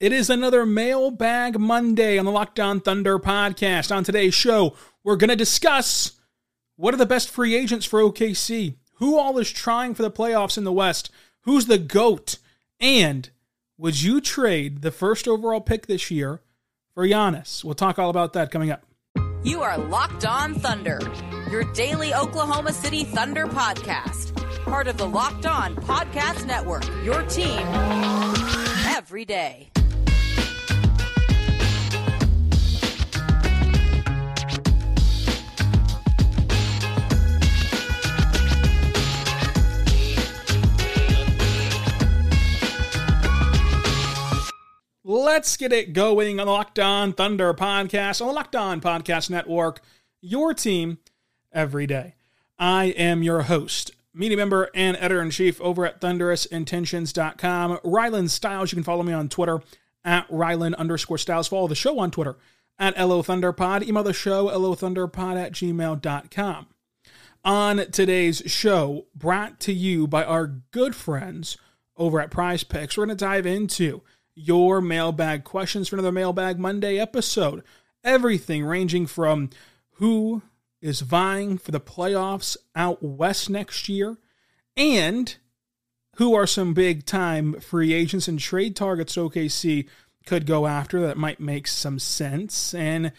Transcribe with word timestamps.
It 0.00 0.12
is 0.12 0.30
another 0.30 0.64
Mailbag 0.64 1.58
Monday 1.58 2.18
on 2.18 2.24
the 2.24 2.30
Locked 2.30 2.60
On 2.60 2.78
Thunder 2.78 3.18
podcast. 3.18 3.94
On 3.94 4.04
today's 4.04 4.32
show, 4.32 4.76
we're 5.02 5.16
going 5.16 5.28
to 5.28 5.34
discuss 5.34 6.12
what 6.76 6.94
are 6.94 6.98
the 6.98 7.04
best 7.04 7.28
free 7.28 7.56
agents 7.56 7.84
for 7.84 8.00
OKC, 8.00 8.76
who 8.94 9.18
all 9.18 9.38
is 9.38 9.50
trying 9.50 9.96
for 9.96 10.02
the 10.02 10.10
playoffs 10.10 10.56
in 10.56 10.62
the 10.62 10.70
West, 10.70 11.10
who's 11.40 11.66
the 11.66 11.78
GOAT, 11.78 12.38
and 12.78 13.30
would 13.76 14.00
you 14.00 14.20
trade 14.20 14.82
the 14.82 14.92
first 14.92 15.26
overall 15.26 15.60
pick 15.60 15.88
this 15.88 16.12
year 16.12 16.42
for 16.94 17.04
Giannis? 17.04 17.64
We'll 17.64 17.74
talk 17.74 17.98
all 17.98 18.08
about 18.08 18.34
that 18.34 18.52
coming 18.52 18.70
up. 18.70 18.84
You 19.42 19.62
are 19.62 19.76
Locked 19.78 20.24
On 20.24 20.54
Thunder, 20.54 21.00
your 21.50 21.64
daily 21.72 22.14
Oklahoma 22.14 22.72
City 22.72 23.02
Thunder 23.02 23.48
podcast, 23.48 24.32
part 24.64 24.86
of 24.86 24.96
the 24.96 25.08
Locked 25.08 25.46
On 25.46 25.74
Podcast 25.74 26.46
Network, 26.46 26.86
your 27.04 27.24
team 27.24 27.58
every 28.86 29.24
day. 29.24 29.70
Let's 45.10 45.56
get 45.56 45.72
it 45.72 45.94
going 45.94 46.38
on 46.38 46.44
the 46.44 46.52
Locked 46.52 46.78
On 46.78 47.14
Thunder 47.14 47.54
podcast, 47.54 48.20
on 48.20 48.26
the 48.26 48.34
Locked 48.34 48.54
On 48.54 48.78
Podcast 48.78 49.30
Network, 49.30 49.80
your 50.20 50.52
team 50.52 50.98
every 51.50 51.86
day. 51.86 52.14
I 52.58 52.88
am 52.88 53.22
your 53.22 53.44
host, 53.44 53.92
media 54.12 54.36
member 54.36 54.68
and 54.74 54.98
editor 54.98 55.22
in 55.22 55.30
chief 55.30 55.62
over 55.62 55.86
at 55.86 56.02
thunderousintentions.com. 56.02 57.78
Rylan 57.78 58.28
Styles. 58.28 58.70
you 58.70 58.76
can 58.76 58.82
follow 58.82 59.02
me 59.02 59.14
on 59.14 59.30
Twitter 59.30 59.62
at 60.04 60.28
Rylan 60.28 60.76
underscore 60.76 61.16
Styles. 61.16 61.48
Follow 61.48 61.68
the 61.68 61.74
show 61.74 61.98
on 62.00 62.10
Twitter 62.10 62.36
at 62.78 62.98
LO 62.98 63.22
Thunderpod. 63.22 63.88
Email 63.88 64.02
the 64.02 64.12
show, 64.12 64.48
LOThunderpod 64.48 65.42
at 65.42 65.52
gmail.com. 65.52 66.66
On 67.46 67.76
today's 67.92 68.42
show, 68.44 69.06
brought 69.14 69.58
to 69.60 69.72
you 69.72 70.06
by 70.06 70.22
our 70.22 70.46
good 70.70 70.94
friends 70.94 71.56
over 71.96 72.20
at 72.20 72.30
Prize 72.30 72.62
Picks, 72.62 72.98
we're 72.98 73.06
going 73.06 73.16
to 73.16 73.24
dive 73.24 73.46
into 73.46 74.02
your 74.38 74.80
mailbag 74.80 75.42
questions 75.42 75.88
for 75.88 75.96
another 75.96 76.12
Mailbag 76.12 76.58
Monday 76.58 76.98
episode. 76.98 77.64
Everything 78.04 78.64
ranging 78.64 79.06
from 79.06 79.50
who 79.94 80.42
is 80.80 81.00
vying 81.00 81.58
for 81.58 81.72
the 81.72 81.80
playoffs 81.80 82.56
out 82.76 83.02
west 83.02 83.50
next 83.50 83.88
year 83.88 84.16
and 84.76 85.36
who 86.16 86.34
are 86.34 86.46
some 86.46 86.72
big 86.72 87.04
time 87.04 87.54
free 87.60 87.92
agents 87.92 88.28
and 88.28 88.38
trade 88.38 88.76
targets 88.76 89.16
OKC 89.16 89.88
could 90.24 90.46
go 90.46 90.66
after 90.66 91.00
that 91.00 91.16
might 91.16 91.40
make 91.40 91.66
some 91.66 91.98
sense. 91.98 92.72
And 92.72 93.12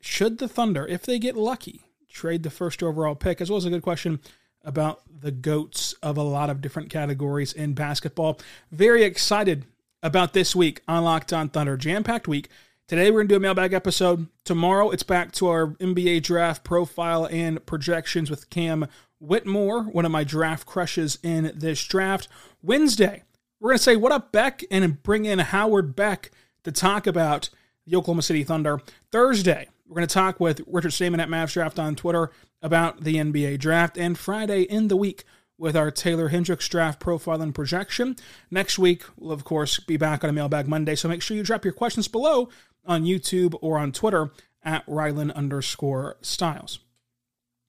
should 0.00 0.38
the 0.38 0.48
Thunder, 0.48 0.86
if 0.86 1.02
they 1.02 1.18
get 1.18 1.36
lucky, 1.36 1.82
trade 2.08 2.44
the 2.44 2.50
first 2.50 2.82
overall 2.82 3.14
pick, 3.14 3.42
as 3.42 3.50
well 3.50 3.58
as 3.58 3.66
a 3.66 3.70
good 3.70 3.82
question 3.82 4.20
about 4.62 5.02
the 5.20 5.30
goats 5.30 5.92
of 6.02 6.16
a 6.16 6.22
lot 6.22 6.50
of 6.50 6.60
different 6.60 6.90
categories 6.90 7.52
in 7.52 7.74
basketball. 7.74 8.38
Very 8.70 9.02
excited 9.04 9.64
about 10.02 10.32
this 10.32 10.56
week 10.56 10.82
on 10.88 11.04
Locked 11.04 11.32
On 11.32 11.48
Thunder. 11.48 11.76
Jam 11.76 12.02
packed 12.04 12.28
week. 12.28 12.48
Today 12.88 13.10
we're 13.10 13.18
going 13.18 13.28
to 13.28 13.32
do 13.34 13.36
a 13.36 13.40
mailbag 13.40 13.72
episode. 13.72 14.26
Tomorrow 14.44 14.90
it's 14.90 15.02
back 15.02 15.32
to 15.32 15.48
our 15.48 15.68
NBA 15.74 16.22
draft 16.22 16.64
profile 16.64 17.26
and 17.26 17.64
projections 17.66 18.30
with 18.30 18.50
Cam 18.50 18.86
Whitmore, 19.20 19.84
one 19.84 20.06
of 20.06 20.10
my 20.10 20.24
draft 20.24 20.66
crushes 20.66 21.18
in 21.22 21.52
this 21.54 21.84
draft. 21.84 22.28
Wednesday, 22.62 23.22
we're 23.60 23.70
going 23.70 23.78
to 23.78 23.82
say 23.84 23.96
what 23.96 24.12
up 24.12 24.32
Beck 24.32 24.64
and 24.70 25.02
bring 25.02 25.26
in 25.26 25.38
Howard 25.38 25.94
Beck 25.94 26.30
to 26.64 26.72
talk 26.72 27.06
about 27.06 27.50
the 27.86 27.96
Oklahoma 27.96 28.22
City 28.22 28.42
Thunder. 28.42 28.80
Thursday, 29.12 29.68
we're 29.86 29.96
going 29.96 30.08
to 30.08 30.14
talk 30.14 30.40
with 30.40 30.62
Richard 30.66 30.92
Stamen 30.92 31.20
at 31.20 31.28
Mavs 31.28 31.52
Draft 31.52 31.78
on 31.78 31.94
Twitter 31.94 32.30
about 32.62 33.02
the 33.02 33.16
NBA 33.16 33.58
draft. 33.58 33.98
And 33.98 34.18
Friday 34.18 34.62
in 34.62 34.88
the 34.88 34.96
week, 34.96 35.24
with 35.60 35.76
our 35.76 35.90
Taylor 35.90 36.28
Hendricks 36.28 36.66
draft 36.68 36.98
profile 36.98 37.42
and 37.42 37.54
projection. 37.54 38.16
Next 38.50 38.78
week, 38.78 39.04
we'll 39.18 39.30
of 39.30 39.44
course 39.44 39.78
be 39.78 39.98
back 39.98 40.24
on 40.24 40.30
a 40.30 40.32
Mailbag 40.32 40.66
Monday, 40.66 40.94
so 40.94 41.06
make 41.06 41.20
sure 41.20 41.36
you 41.36 41.42
drop 41.42 41.64
your 41.64 41.74
questions 41.74 42.08
below 42.08 42.48
on 42.86 43.04
YouTube 43.04 43.54
or 43.60 43.78
on 43.78 43.92
Twitter 43.92 44.32
at 44.64 44.84
Rylan 44.86 45.32
underscore 45.34 46.16
Styles. 46.22 46.80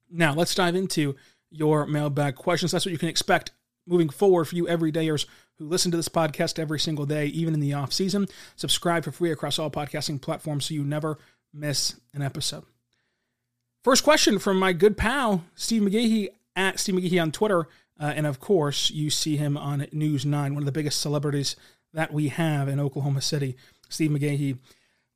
Now, 0.09 0.33
let's 0.33 0.55
dive 0.55 0.75
into 0.75 1.17
your 1.49 1.85
mailbag 1.85 2.35
questions. 2.35 2.71
That's 2.71 2.85
what 2.85 2.93
you 2.93 2.97
can 2.97 3.09
expect 3.09 3.51
moving 3.85 4.09
forward 4.09 4.45
for 4.45 4.55
you 4.55 4.67
everydayers 4.67 5.25
who 5.57 5.67
listen 5.67 5.91
to 5.91 5.97
this 5.97 6.09
podcast 6.09 6.59
every 6.59 6.79
single 6.79 7.05
day, 7.05 7.25
even 7.27 7.53
in 7.53 7.59
the 7.59 7.73
off 7.73 7.91
season. 7.91 8.25
Subscribe 8.55 9.03
for 9.03 9.11
free 9.11 9.31
across 9.31 9.59
all 9.59 9.69
podcasting 9.69 10.21
platforms 10.21 10.65
so 10.65 10.73
you 10.73 10.85
never 10.85 11.17
miss 11.53 11.99
an 12.13 12.21
episode. 12.21 12.63
First 13.83 14.05
question 14.05 14.39
from 14.39 14.59
my 14.59 14.71
good 14.71 14.95
pal, 14.95 15.43
Steve 15.55 15.81
McGahee 15.81 16.29
at 16.55 16.79
Steve 16.79 16.95
McGahee 16.95 17.21
on 17.21 17.31
Twitter. 17.31 17.67
Uh, 17.99 18.13
and 18.15 18.25
of 18.25 18.39
course, 18.39 18.89
you 18.89 19.09
see 19.09 19.37
him 19.37 19.57
on 19.57 19.87
News 19.91 20.25
9, 20.25 20.53
one 20.53 20.61
of 20.61 20.65
the 20.65 20.71
biggest 20.71 21.01
celebrities 21.01 21.55
that 21.93 22.13
we 22.13 22.29
have 22.29 22.67
in 22.67 22.79
Oklahoma 22.79 23.21
City, 23.21 23.55
Steve 23.89 24.11
McGahee. 24.11 24.57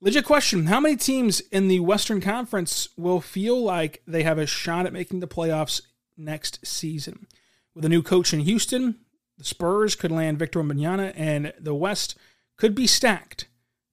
Legit 0.02 0.26
question 0.26 0.68
How 0.68 0.80
many 0.80 0.96
teams 0.96 1.40
in 1.52 1.68
the 1.68 1.80
Western 1.80 2.22
Conference 2.22 2.90
will 2.98 3.22
feel 3.22 3.62
like 3.62 4.04
they 4.06 4.24
have 4.24 4.38
a 4.38 4.46
shot 4.46 4.86
at 4.86 4.94
making 4.94 5.20
the 5.20 5.28
playoffs 5.28 5.82
next 6.18 6.66
season? 6.66 7.28
With 7.74 7.86
a 7.86 7.90
new 7.90 8.04
coach 8.04 8.34
in 8.34 8.42
Houston, 8.42 9.00
the 9.38 9.44
Spurs 9.44 9.96
could 9.96 10.12
land 10.12 10.40
Victor 10.40 10.62
Wembanyama, 10.62 11.14
and 11.16 11.54
the 11.60 11.74
West 11.74 12.18
could 12.58 12.76
be 12.76 12.88
stacked 12.88 13.48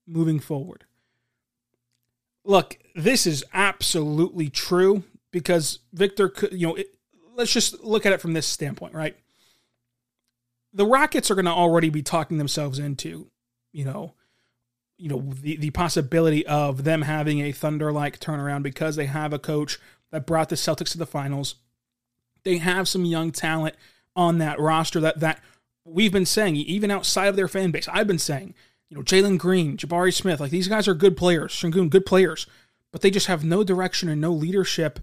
moving 0.05 0.39
forward. 0.39 0.85
Look, 2.45 2.77
this 2.95 3.25
is 3.25 3.43
absolutely 3.53 4.49
true 4.49 5.03
because 5.31 5.79
Victor 5.93 6.29
could, 6.29 6.53
you 6.53 6.67
know, 6.67 6.77
let's 7.35 7.51
just 7.51 7.83
look 7.83 8.05
at 8.05 8.13
it 8.13 8.21
from 8.21 8.33
this 8.33 8.47
standpoint, 8.47 8.93
right? 8.93 9.15
The 10.73 10.85
Rockets 10.85 11.29
are 11.29 11.35
going 11.35 11.45
to 11.45 11.51
already 11.51 11.89
be 11.89 12.01
talking 12.01 12.37
themselves 12.37 12.79
into, 12.79 13.29
you 13.71 13.85
know, 13.85 14.13
you 14.97 15.09
know 15.09 15.33
the, 15.41 15.57
the 15.57 15.71
possibility 15.71 16.45
of 16.45 16.83
them 16.83 17.01
having 17.01 17.39
a 17.41 17.51
thunder 17.51 17.91
like 17.91 18.19
turnaround 18.19 18.63
because 18.63 18.95
they 18.95 19.07
have 19.07 19.33
a 19.33 19.39
coach 19.39 19.79
that 20.11 20.25
brought 20.25 20.49
the 20.49 20.55
Celtics 20.55 20.91
to 20.91 20.97
the 20.97 21.05
finals. 21.05 21.55
They 22.43 22.57
have 22.57 22.87
some 22.87 23.05
young 23.05 23.31
talent 23.31 23.75
on 24.15 24.37
that 24.37 24.59
roster 24.59 24.99
that 25.01 25.19
that 25.19 25.41
we've 25.83 26.11
been 26.11 26.25
saying 26.25 26.55
even 26.55 26.91
outside 26.91 27.27
of 27.27 27.35
their 27.35 27.47
fan 27.47 27.71
base. 27.71 27.87
I've 27.91 28.07
been 28.07 28.19
saying, 28.19 28.53
you 28.89 28.95
know, 28.95 29.03
Jalen 29.03 29.37
Green, 29.37 29.75
Jabari 29.75 30.13
Smith, 30.13 30.39
like 30.39 30.51
these 30.51 30.67
guys 30.67 30.87
are 30.87 30.93
good 30.93 31.17
players, 31.17 31.53
Sengun, 31.53 31.89
good 31.89 32.05
players, 32.05 32.47
but 32.91 33.01
they 33.01 33.11
just 33.11 33.27
have 33.27 33.43
no 33.43 33.63
direction 33.63 34.07
and 34.07 34.21
no 34.21 34.31
leadership 34.31 34.99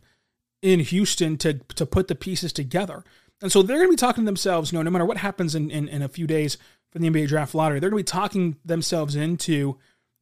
in 0.63 0.81
Houston 0.81 1.37
to 1.39 1.55
to 1.75 1.87
put 1.87 2.09
the 2.09 2.15
pieces 2.15 2.53
together. 2.53 3.05
And 3.43 3.51
so 3.51 3.63
they're 3.63 3.79
going 3.79 3.89
to 3.89 3.93
be 3.93 3.97
talking 3.97 4.25
to 4.25 4.27
themselves, 4.27 4.71
you 4.71 4.79
know, 4.79 4.83
no 4.83 4.91
matter 4.91 5.07
what 5.07 5.17
happens 5.17 5.55
in, 5.55 5.71
in, 5.71 5.89
in 5.89 6.03
a 6.03 6.09
few 6.09 6.27
days 6.27 6.59
for 6.91 6.99
the 6.99 7.09
NBA 7.09 7.29
draft 7.29 7.55
lottery, 7.55 7.81
they're 7.81 7.89
going 7.89 8.05
to 8.05 8.13
be 8.13 8.19
talking 8.19 8.57
themselves 8.65 9.17
into 9.17 9.79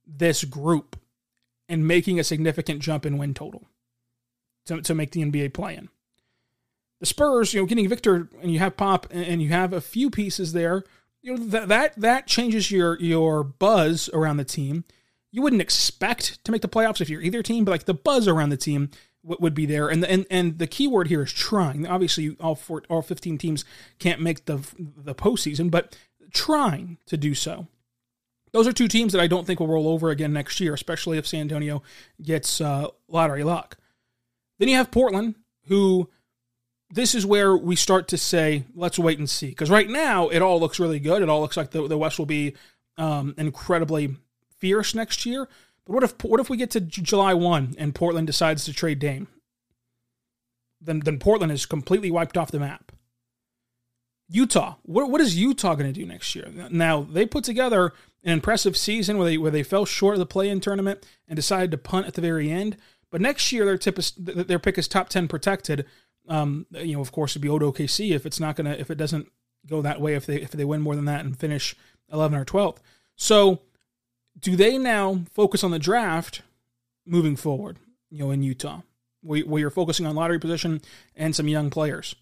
this 0.07 0.45
group 0.45 0.97
and 1.69 1.87
making 1.87 2.21
a 2.21 2.25
significant 2.25 2.81
jump 2.81 3.05
in 3.05 3.19
win 3.19 3.35
total 3.35 3.67
to, 4.67 4.81
to 4.81 4.95
make 4.95 5.11
the 5.11 5.23
NBA 5.23 5.53
play 5.53 5.77
in. 5.77 5.89
The 7.01 7.07
Spurs, 7.07 7.55
you 7.55 7.61
know, 7.61 7.67
getting 7.67 7.89
Victor 7.89 8.29
and 8.41 8.53
you 8.53 8.59
have 8.59 8.77
Pop 8.77 9.07
and 9.11 9.43
you 9.43 9.51
have 9.51 9.73
a 9.73 9.81
few 9.81 10.11
pieces 10.11 10.53
there, 10.53 10.85
you 11.23 11.37
know, 11.37 11.45
that 11.47 11.69
that 11.69 11.97
that 11.97 12.27
changes 12.27 12.71
your 12.71 12.99
your 13.01 13.45
buzz 13.45 14.09
around 14.13 14.37
the 14.37 14.45
team. 14.45 14.85
You 15.31 15.43
wouldn't 15.43 15.63
expect 15.63 16.43
to 16.45 16.51
make 16.51 16.63
the 16.63 16.69
playoffs 16.69 17.01
if 17.01 17.09
you're 17.09 17.21
either 17.21 17.43
team, 17.43 17.65
but 17.65 17.71
like 17.71 17.85
the 17.85 17.95
buzz 17.95 18.27
around 18.27 18.49
the 18.49 18.57
team 18.57 18.91
would 19.29 19.55
be 19.55 19.67
there. 19.67 19.89
And 19.89 20.03
the, 20.03 20.11
and 20.11 20.27
and 20.31 20.59
the 20.59 20.67
key 20.67 20.89
word 20.89 21.09
here 21.09 21.23
is 21.23 21.33
trying. 21.33 21.87
Obviously, 21.87 22.37
all 22.41 22.55
four, 22.55 22.83
all 22.89 23.03
15 23.03 23.39
teams 23.39 23.65
can't 23.99 24.21
make 24.21 24.47
the 24.47 24.59
the 24.77 25.15
postseason, 25.15 25.71
but 25.71 25.97
trying 26.33 26.99
to 27.07 27.17
do 27.17 27.35
so. 27.35 27.67
Those 28.53 28.67
are 28.67 28.73
two 28.73 28.89
teams 28.89 29.13
that 29.13 29.21
I 29.21 29.27
don't 29.27 29.47
think 29.47 29.61
will 29.61 29.69
roll 29.69 29.89
over 29.89 30.11
again 30.11 30.33
next 30.33 30.59
year, 30.61 30.73
especially 30.73 31.19
if 31.19 31.27
San 31.27 31.43
Antonio 31.43 31.83
gets 32.23 32.61
uh, 32.61 32.89
lottery 33.07 33.45
luck. 33.45 33.77
Then 34.59 34.69
you 34.69 34.77
have 34.77 34.91
Portland, 34.91 35.35
who 35.67 36.09
this 36.91 37.15
is 37.15 37.27
where 37.27 37.57
we 37.57 37.77
start 37.77 38.09
to 38.09 38.19
say, 38.19 38.65
let's 38.75 38.99
wait 38.99 39.19
and 39.19 39.29
see. 39.29 39.49
Because 39.49 39.71
right 39.71 39.89
now, 39.89 40.29
it 40.29 40.41
all 40.41 40.59
looks 40.59 40.81
really 40.81 40.99
good. 40.99 41.23
It 41.23 41.29
all 41.29 41.41
looks 41.41 41.57
like 41.57 41.71
the, 41.71 41.87
the 41.87 41.99
West 41.99 42.19
will 42.19 42.27
be 42.27 42.55
um, 42.97 43.35
incredibly 43.37 44.17
fierce 44.57 44.95
next 44.95 45.27
year. 45.27 45.49
But 45.89 45.95
what 45.95 46.05
if 46.05 46.23
what 46.23 46.39
if 46.39 46.51
we 46.51 46.59
get 46.59 46.71
to 46.73 46.81
July 46.81 47.33
one 47.33 47.75
and 47.79 47.95
Portland 47.95 48.27
decides 48.27 48.67
to 48.67 48.75
trade 48.75 48.99
Dame? 48.99 49.27
Then 50.83 51.01
then 51.01 51.19
Portland 51.19 51.51
is 51.51 51.65
completely 51.65 52.11
wiped 52.11 52.37
off 52.37 52.51
the 52.51 52.61
map. 52.61 52.93
Utah, 54.29 54.75
what 54.83 55.11
what 55.11 55.23
is 55.23 55.39
Utah 55.39 55.75
going 55.75 55.93
to 55.93 55.99
do 55.99 56.07
next 56.07 56.35
year? 56.35 56.53
Now 56.71 57.01
they 57.01 57.25
put 57.25 57.43
together 57.43 57.95
an 58.23 58.33
impressive 58.33 58.77
season 58.77 59.17
where 59.17 59.27
they 59.27 59.39
where 59.39 59.51
they 59.51 59.63
fell 59.63 59.87
short 59.87 60.15
of 60.15 60.19
the 60.19 60.27
play-in 60.27 60.61
tournament 60.61 61.07
and 61.27 61.37
decided 61.37 61.71
to 61.71 61.79
punt 61.79 62.07
at 62.07 62.13
the 62.13 62.21
very 62.21 62.51
end. 62.51 62.77
But 63.11 63.23
next 63.23 63.51
year 63.51 63.65
their 63.65 63.79
tip 63.79 63.99
is 63.99 64.13
their 64.19 64.59
pick 64.59 64.77
is 64.77 64.89
top 64.89 65.09
ten 65.09 65.27
protected. 65.27 65.87
Um, 66.29 66.67
you 66.73 66.97
know, 66.97 67.01
of 67.01 67.13
course, 67.13 67.33
it'd 67.33 67.41
be 67.41 67.49
Odo 67.49 67.73
OKC 67.73 68.11
if 68.11 68.27
it's 68.27 68.39
not 68.39 68.57
gonna 68.57 68.73
if 68.73 68.91
it 68.91 68.97
doesn't 68.97 69.33
go 69.67 69.81
that 69.81 70.03
way 70.03 70.15
if 70.15 70.27
they 70.27 70.37
if 70.37 70.51
they 70.51 70.67
win 70.67 70.83
more 70.83 70.95
than 70.95 71.07
that 71.07 71.25
and 71.25 71.39
finish 71.39 71.75
eleven 72.13 72.39
or 72.39 72.45
twelfth. 72.45 72.83
So 73.17 73.63
do 74.39 74.57
they 74.57 74.79
now 74.79 75.25
focus 75.33 75.65
on 75.65 75.71
the 75.71 75.79
draft 75.79 76.43
moving 77.07 77.37
forward, 77.37 77.79
you 78.11 78.21
know, 78.21 78.31
in 78.31 78.43
Utah, 78.43 78.83
where, 79.23 79.41
where 79.43 79.61
you're 79.61 79.71
focusing 79.71 80.07
on 80.07 80.15
lottery 80.15 80.39
position 80.39 80.81
and 81.17 81.35
some 81.35 81.49
young 81.49 81.71
players? 81.71 82.15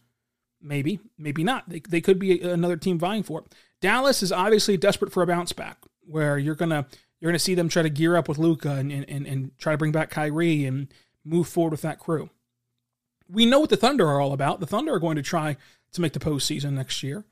Maybe, 0.60 1.00
maybe 1.18 1.44
not. 1.44 1.68
They, 1.68 1.80
they 1.80 2.00
could 2.00 2.18
be 2.18 2.40
another 2.40 2.76
team 2.76 2.98
vying 2.98 3.22
for 3.22 3.40
it. 3.40 3.54
Dallas 3.80 4.22
is 4.22 4.32
obviously 4.32 4.76
desperate 4.76 5.12
for 5.12 5.22
a 5.22 5.26
bounce 5.26 5.52
back, 5.52 5.78
where 6.06 6.38
you're 6.38 6.54
gonna 6.54 6.86
you're 7.20 7.30
gonna 7.30 7.38
see 7.38 7.54
them 7.54 7.68
try 7.68 7.82
to 7.82 7.90
gear 7.90 8.16
up 8.16 8.28
with 8.28 8.38
Luka 8.38 8.70
and, 8.70 8.90
and, 8.90 9.26
and 9.26 9.58
try 9.58 9.72
to 9.72 9.78
bring 9.78 9.92
back 9.92 10.10
Kyrie 10.10 10.64
and 10.64 10.88
move 11.24 11.48
forward 11.48 11.72
with 11.72 11.82
that 11.82 11.98
crew. 11.98 12.30
We 13.28 13.44
know 13.44 13.60
what 13.60 13.70
the 13.70 13.76
Thunder 13.76 14.08
are 14.08 14.20
all 14.20 14.32
about. 14.32 14.60
The 14.60 14.66
Thunder 14.66 14.94
are 14.94 15.00
going 15.00 15.16
to 15.16 15.22
try 15.22 15.56
to 15.92 16.00
make 16.00 16.12
the 16.12 16.20
postseason 16.20 16.72
next 16.72 17.02
year. 17.02 17.24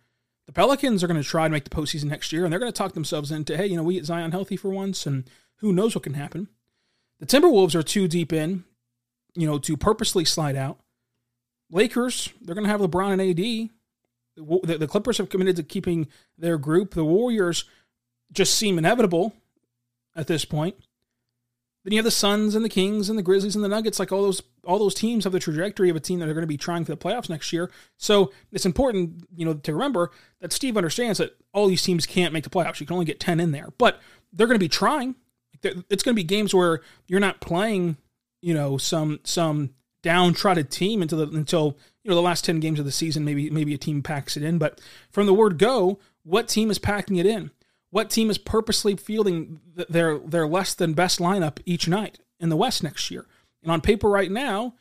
The 0.47 0.53
Pelicans 0.53 1.03
are 1.03 1.07
going 1.07 1.23
to 1.23 1.29
try 1.29 1.47
to 1.47 1.53
make 1.53 1.65
the 1.65 1.71
postseason 1.71 2.05
next 2.05 2.33
year, 2.33 2.45
and 2.45 2.53
they're 2.53 2.61
going 2.61 2.73
to 2.73 2.77
talk 2.77 2.93
themselves 2.93 3.31
into, 3.31 3.57
hey, 3.57 3.67
you 3.67 3.77
know, 3.77 3.83
we 3.83 3.95
get 3.95 4.05
Zion 4.05 4.33
healthy 4.33 4.57
for 4.57 4.71
once, 4.71 5.07
and 5.07 5.29
who 5.57 5.73
knows 5.73 5.95
what 5.95 6.05
can 6.05 6.15
happen. 6.15 6.49
The 7.21 7.27
Timberwolves 7.27 7.75
are 7.75 7.83
too 7.83 8.09
deep 8.09 8.33
in, 8.33 8.65
you 9.35 9.47
know, 9.47 9.59
to 9.59 9.77
purposely 9.77 10.25
slide 10.25 10.57
out. 10.57 10.79
Lakers, 11.71 12.31
they're 12.43 12.55
going 12.55 12.67
to 12.67 12.71
have 12.71 12.81
LeBron 12.81 13.13
and 13.13 13.23
AD. 13.23 13.71
The, 14.67 14.79
the 14.79 14.89
Clippers 14.89 15.19
have 15.19 15.31
committed 15.31 15.57
to 15.57 15.63
keeping 15.63 16.09
their 16.37 16.59
group. 16.59 16.95
The 16.95 17.05
Warriors 17.05 17.65
just 18.33 18.55
seem 18.57 18.79
inevitable 18.79 19.35
at 20.15 20.27
this 20.27 20.45
point. 20.45 20.77
Then 21.85 21.93
you 21.93 21.99
have 21.99 22.05
the 22.05 22.11
Suns 22.11 22.55
and 22.55 22.65
the 22.65 22.71
Kings 22.71 23.11
and 23.11 23.19
the 23.19 23.23
Grizzlies 23.23 23.55
and 23.55 23.63
the 23.63 23.69
Nuggets. 23.69 23.99
Like 23.99 24.11
all 24.11 24.23
those, 24.23 24.43
all 24.65 24.79
those 24.79 24.95
teams 24.95 25.25
have 25.25 25.35
the 25.35 25.39
trajectory 25.39 25.91
of 25.91 25.97
a 25.97 26.01
team 26.01 26.19
that 26.19 26.29
are 26.29 26.35
going 26.35 26.43
to 26.43 26.47
be 26.47 26.57
trying 26.57 26.85
for 26.85 26.93
the 26.93 26.97
playoffs 26.97 27.29
next 27.29 27.53
year. 27.53 27.71
So 27.99 28.33
it's 28.53 28.65
important, 28.65 29.25
you 29.37 29.45
know, 29.45 29.55
to 29.55 29.73
remember 29.73 30.11
that 30.41 30.53
Steve 30.53 30.79
understands 30.79 31.19
that 31.19 31.37
all 31.53 31.67
these 31.67 31.83
teams 31.83 32.07
can't 32.07 32.33
make 32.33 32.45
the 32.45 32.51
playoffs. 32.51 32.81
You 32.81 32.87
can 32.87 32.95
only 32.95 33.05
get 33.05 33.21
ten 33.21 33.39
in 33.39 33.53
there, 33.53 33.69
but 33.77 34.01
they're 34.33 34.47
going 34.47 34.59
to 34.59 34.65
be 34.65 34.69
trying. 34.69 35.15
It's 35.63 36.03
going 36.03 36.15
to 36.15 36.21
be 36.21 36.25
games 36.25 36.55
where 36.55 36.81
you're 37.07 37.21
not 37.21 37.41
playing, 37.41 37.97
you 38.41 38.55
know, 38.55 38.77
some 38.79 39.21
some 39.25 39.75
downtrodden 40.03 40.67
team 40.67 41.01
until 41.01 41.25
the, 41.25 41.37
until 41.37 41.79
you 42.03 42.11
know 42.11 42.15
the 42.15 42.23
last 42.23 42.45
ten 42.45 42.61
games 42.61 42.79
of 42.79 42.85
the 42.85 42.93
season. 42.93 43.25
Maybe 43.25 43.51
maybe 43.51 43.73
a 43.75 43.79
team 43.79 44.03
packs 44.03 44.37
it 44.37 44.43
in, 44.43 44.59
but 44.59 44.81
from 45.11 45.27
the 45.27 45.35
word 45.35 45.59
go, 45.59 45.99
what 46.23 46.49
team 46.49 46.71
is 46.71 46.79
packing 46.79 47.17
it 47.17 47.27
in? 47.27 47.51
What 47.95 48.11
team 48.11 48.29
is 48.29 48.39
purposely 48.39 48.97
fielding 48.97 49.61
their 49.89 50.19
their 50.19 50.49
less 50.49 50.75
than 50.75 50.95
best 50.95 51.21
lineup 51.21 51.61
each 51.65 51.87
night 51.87 52.19
in 52.41 52.49
the 52.49 52.57
West 52.57 52.83
next 52.83 53.09
year? 53.09 53.25
And 53.63 53.71
on 53.71 53.81
paper, 53.81 54.11
right 54.11 54.33
now, 54.33 54.75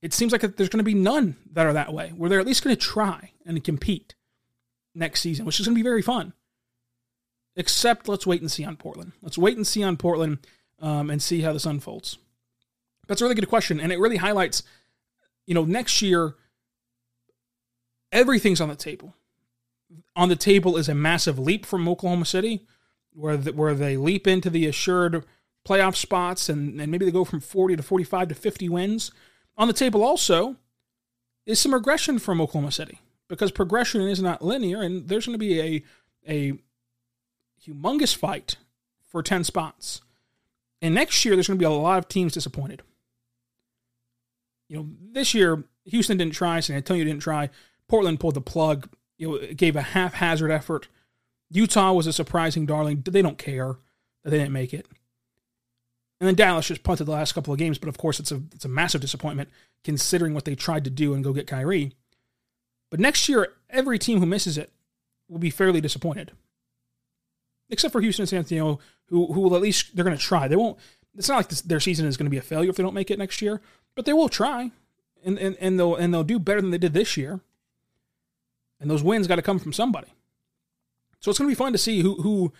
it 0.00 0.14
seems 0.14 0.30
like 0.30 0.42
there's 0.42 0.68
going 0.68 0.78
to 0.78 0.84
be 0.84 0.94
none 0.94 1.34
that 1.50 1.66
are 1.66 1.72
that 1.72 1.92
way, 1.92 2.12
where 2.16 2.30
they're 2.30 2.38
at 2.38 2.46
least 2.46 2.62
going 2.62 2.76
to 2.76 2.80
try 2.80 3.32
and 3.44 3.64
compete 3.64 4.14
next 4.94 5.20
season, 5.20 5.46
which 5.46 5.58
is 5.58 5.66
going 5.66 5.74
to 5.74 5.80
be 5.80 5.82
very 5.82 6.00
fun. 6.00 6.32
Except, 7.56 8.08
let's 8.08 8.24
wait 8.24 8.40
and 8.40 8.52
see 8.52 8.64
on 8.64 8.76
Portland. 8.76 9.14
Let's 9.20 9.36
wait 9.36 9.56
and 9.56 9.66
see 9.66 9.82
on 9.82 9.96
Portland 9.96 10.38
um, 10.78 11.10
and 11.10 11.20
see 11.20 11.40
how 11.40 11.52
this 11.52 11.66
unfolds. 11.66 12.18
That's 13.08 13.20
a 13.20 13.24
really 13.24 13.34
good 13.34 13.48
question, 13.48 13.80
and 13.80 13.90
it 13.90 13.98
really 13.98 14.18
highlights, 14.18 14.62
you 15.44 15.54
know, 15.54 15.64
next 15.64 16.02
year 16.02 16.36
everything's 18.12 18.60
on 18.60 18.68
the 18.68 18.76
table 18.76 19.16
on 20.16 20.28
the 20.28 20.36
table 20.36 20.76
is 20.76 20.88
a 20.88 20.94
massive 20.94 21.38
leap 21.38 21.64
from 21.66 21.88
Oklahoma 21.88 22.24
City, 22.24 22.66
where 23.12 23.36
the, 23.36 23.52
where 23.52 23.74
they 23.74 23.96
leap 23.96 24.26
into 24.26 24.50
the 24.50 24.66
assured 24.66 25.24
playoff 25.66 25.96
spots 25.96 26.48
and, 26.48 26.80
and 26.80 26.90
maybe 26.90 27.04
they 27.04 27.10
go 27.10 27.24
from 27.24 27.40
40 27.40 27.76
to 27.76 27.82
45 27.82 28.28
to 28.28 28.34
50 28.34 28.68
wins. 28.68 29.10
On 29.56 29.68
the 29.68 29.74
table 29.74 30.02
also 30.02 30.56
is 31.46 31.60
some 31.60 31.74
regression 31.74 32.18
from 32.18 32.40
Oklahoma 32.40 32.72
City 32.72 33.00
because 33.28 33.50
progression 33.50 34.02
is 34.02 34.22
not 34.22 34.42
linear 34.42 34.80
and 34.82 35.08
there's 35.08 35.26
going 35.26 35.34
to 35.34 35.38
be 35.38 35.60
a 35.60 35.84
a 36.28 36.52
humongous 37.66 38.14
fight 38.14 38.56
for 39.06 39.22
10 39.22 39.44
spots. 39.44 40.00
And 40.82 40.94
next 40.94 41.24
year 41.24 41.34
there's 41.34 41.48
going 41.48 41.58
to 41.58 41.62
be 41.62 41.66
a 41.66 41.70
lot 41.70 41.98
of 41.98 42.08
teams 42.08 42.32
disappointed. 42.32 42.82
You 44.68 44.76
know, 44.76 44.88
this 45.12 45.34
year 45.34 45.64
Houston 45.86 46.18
didn't 46.18 46.34
try, 46.34 46.60
San 46.60 46.76
Antonio 46.76 47.04
didn't 47.04 47.22
try, 47.22 47.50
Portland 47.88 48.20
pulled 48.20 48.34
the 48.34 48.40
plug 48.40 48.88
know, 49.28 49.54
gave 49.54 49.76
a 49.76 49.82
haphazard 49.82 50.50
effort. 50.50 50.88
Utah 51.50 51.92
was 51.92 52.06
a 52.06 52.12
surprising 52.12 52.66
darling. 52.66 53.02
They 53.04 53.22
don't 53.22 53.38
care 53.38 53.76
that 54.22 54.30
they 54.30 54.38
didn't 54.38 54.52
make 54.52 54.72
it. 54.72 54.86
And 56.20 56.28
then 56.28 56.34
Dallas 56.34 56.68
just 56.68 56.82
punted 56.82 57.06
the 57.06 57.12
last 57.12 57.32
couple 57.32 57.52
of 57.52 57.58
games, 57.58 57.78
but 57.78 57.88
of 57.88 57.96
course 57.96 58.20
it's 58.20 58.30
a 58.30 58.42
it's 58.54 58.66
a 58.66 58.68
massive 58.68 59.00
disappointment 59.00 59.48
considering 59.84 60.34
what 60.34 60.44
they 60.44 60.54
tried 60.54 60.84
to 60.84 60.90
do 60.90 61.14
and 61.14 61.24
go 61.24 61.32
get 61.32 61.46
Kyrie. 61.46 61.92
But 62.90 63.00
next 63.00 63.28
year, 63.28 63.54
every 63.70 63.98
team 63.98 64.20
who 64.20 64.26
misses 64.26 64.58
it 64.58 64.70
will 65.28 65.38
be 65.38 65.50
fairly 65.50 65.80
disappointed. 65.80 66.32
Except 67.70 67.92
for 67.92 68.00
Houston 68.00 68.24
and 68.24 68.28
San 68.28 68.40
Antonio, 68.40 68.80
who 69.06 69.32
who 69.32 69.40
will 69.40 69.56
at 69.56 69.62
least 69.62 69.96
they're 69.96 70.04
going 70.04 70.16
to 70.16 70.22
try. 70.22 70.46
They 70.46 70.56
won't. 70.56 70.78
It's 71.16 71.28
not 71.28 71.36
like 71.36 71.48
this, 71.48 71.62
their 71.62 71.80
season 71.80 72.06
is 72.06 72.16
going 72.16 72.26
to 72.26 72.30
be 72.30 72.36
a 72.36 72.42
failure 72.42 72.70
if 72.70 72.76
they 72.76 72.82
don't 72.82 72.94
make 72.94 73.10
it 73.10 73.18
next 73.18 73.40
year, 73.40 73.60
but 73.94 74.04
they 74.04 74.12
will 74.12 74.28
try, 74.28 74.72
and 75.24 75.38
and, 75.38 75.56
and 75.58 75.78
they'll 75.78 75.94
and 75.94 76.12
they'll 76.12 76.24
do 76.24 76.38
better 76.38 76.60
than 76.60 76.70
they 76.70 76.78
did 76.78 76.92
this 76.92 77.16
year. 77.16 77.40
And 78.80 78.90
those 78.90 79.02
wins 79.02 79.26
got 79.26 79.36
to 79.36 79.42
come 79.42 79.58
from 79.58 79.72
somebody. 79.72 80.08
So 81.20 81.30
it's 81.30 81.38
going 81.38 81.48
to 81.48 81.54
be 81.54 81.58
fun 81.58 81.72
to 81.72 81.78
see 81.78 82.00
who 82.00 82.22
who 82.22 82.52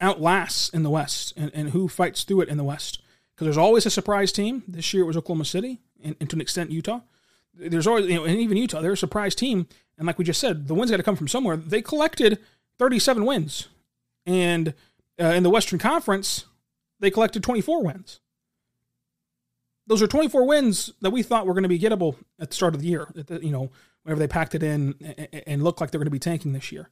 outlasts 0.00 0.68
in 0.70 0.82
the 0.82 0.90
West 0.90 1.34
and, 1.36 1.50
and 1.54 1.70
who 1.70 1.88
fights 1.88 2.24
through 2.24 2.42
it 2.42 2.48
in 2.48 2.56
the 2.56 2.64
West. 2.64 3.00
Because 3.34 3.46
there's 3.46 3.58
always 3.58 3.86
a 3.86 3.90
surprise 3.90 4.32
team. 4.32 4.64
This 4.66 4.92
year 4.92 5.04
it 5.04 5.06
was 5.06 5.16
Oklahoma 5.16 5.44
City, 5.44 5.78
and, 6.02 6.16
and 6.18 6.28
to 6.30 6.36
an 6.36 6.40
extent 6.40 6.70
Utah. 6.70 7.00
There's 7.54 7.86
always, 7.86 8.06
you 8.06 8.14
know, 8.14 8.24
and 8.24 8.36
even 8.36 8.56
Utah, 8.56 8.80
they're 8.80 8.92
a 8.92 8.96
surprise 8.96 9.34
team. 9.34 9.66
And 9.96 10.06
like 10.06 10.18
we 10.18 10.24
just 10.24 10.40
said, 10.40 10.68
the 10.68 10.74
wins 10.74 10.90
got 10.90 10.98
to 10.98 11.02
come 11.02 11.16
from 11.16 11.28
somewhere. 11.28 11.56
They 11.56 11.82
collected 11.82 12.38
37 12.78 13.24
wins, 13.24 13.68
and 14.26 14.74
uh, 15.20 15.26
in 15.26 15.42
the 15.42 15.50
Western 15.50 15.78
Conference, 15.78 16.44
they 17.00 17.10
collected 17.10 17.42
24 17.42 17.82
wins. 17.82 18.20
Those 19.88 20.02
are 20.02 20.06
24 20.06 20.46
wins 20.46 20.92
that 21.00 21.10
we 21.10 21.22
thought 21.22 21.46
were 21.46 21.54
going 21.54 21.62
to 21.62 21.68
be 21.68 21.78
gettable 21.78 22.16
at 22.38 22.50
the 22.50 22.54
start 22.54 22.74
of 22.74 22.82
the 22.82 22.86
year. 22.86 23.08
You 23.28 23.50
know, 23.50 23.70
whenever 24.02 24.20
they 24.20 24.28
packed 24.28 24.54
it 24.54 24.62
in 24.62 24.94
and 25.46 25.64
looked 25.64 25.80
like 25.80 25.90
they're 25.90 25.98
going 25.98 26.06
to 26.06 26.10
be 26.10 26.18
tanking 26.18 26.52
this 26.52 26.70
year. 26.70 26.90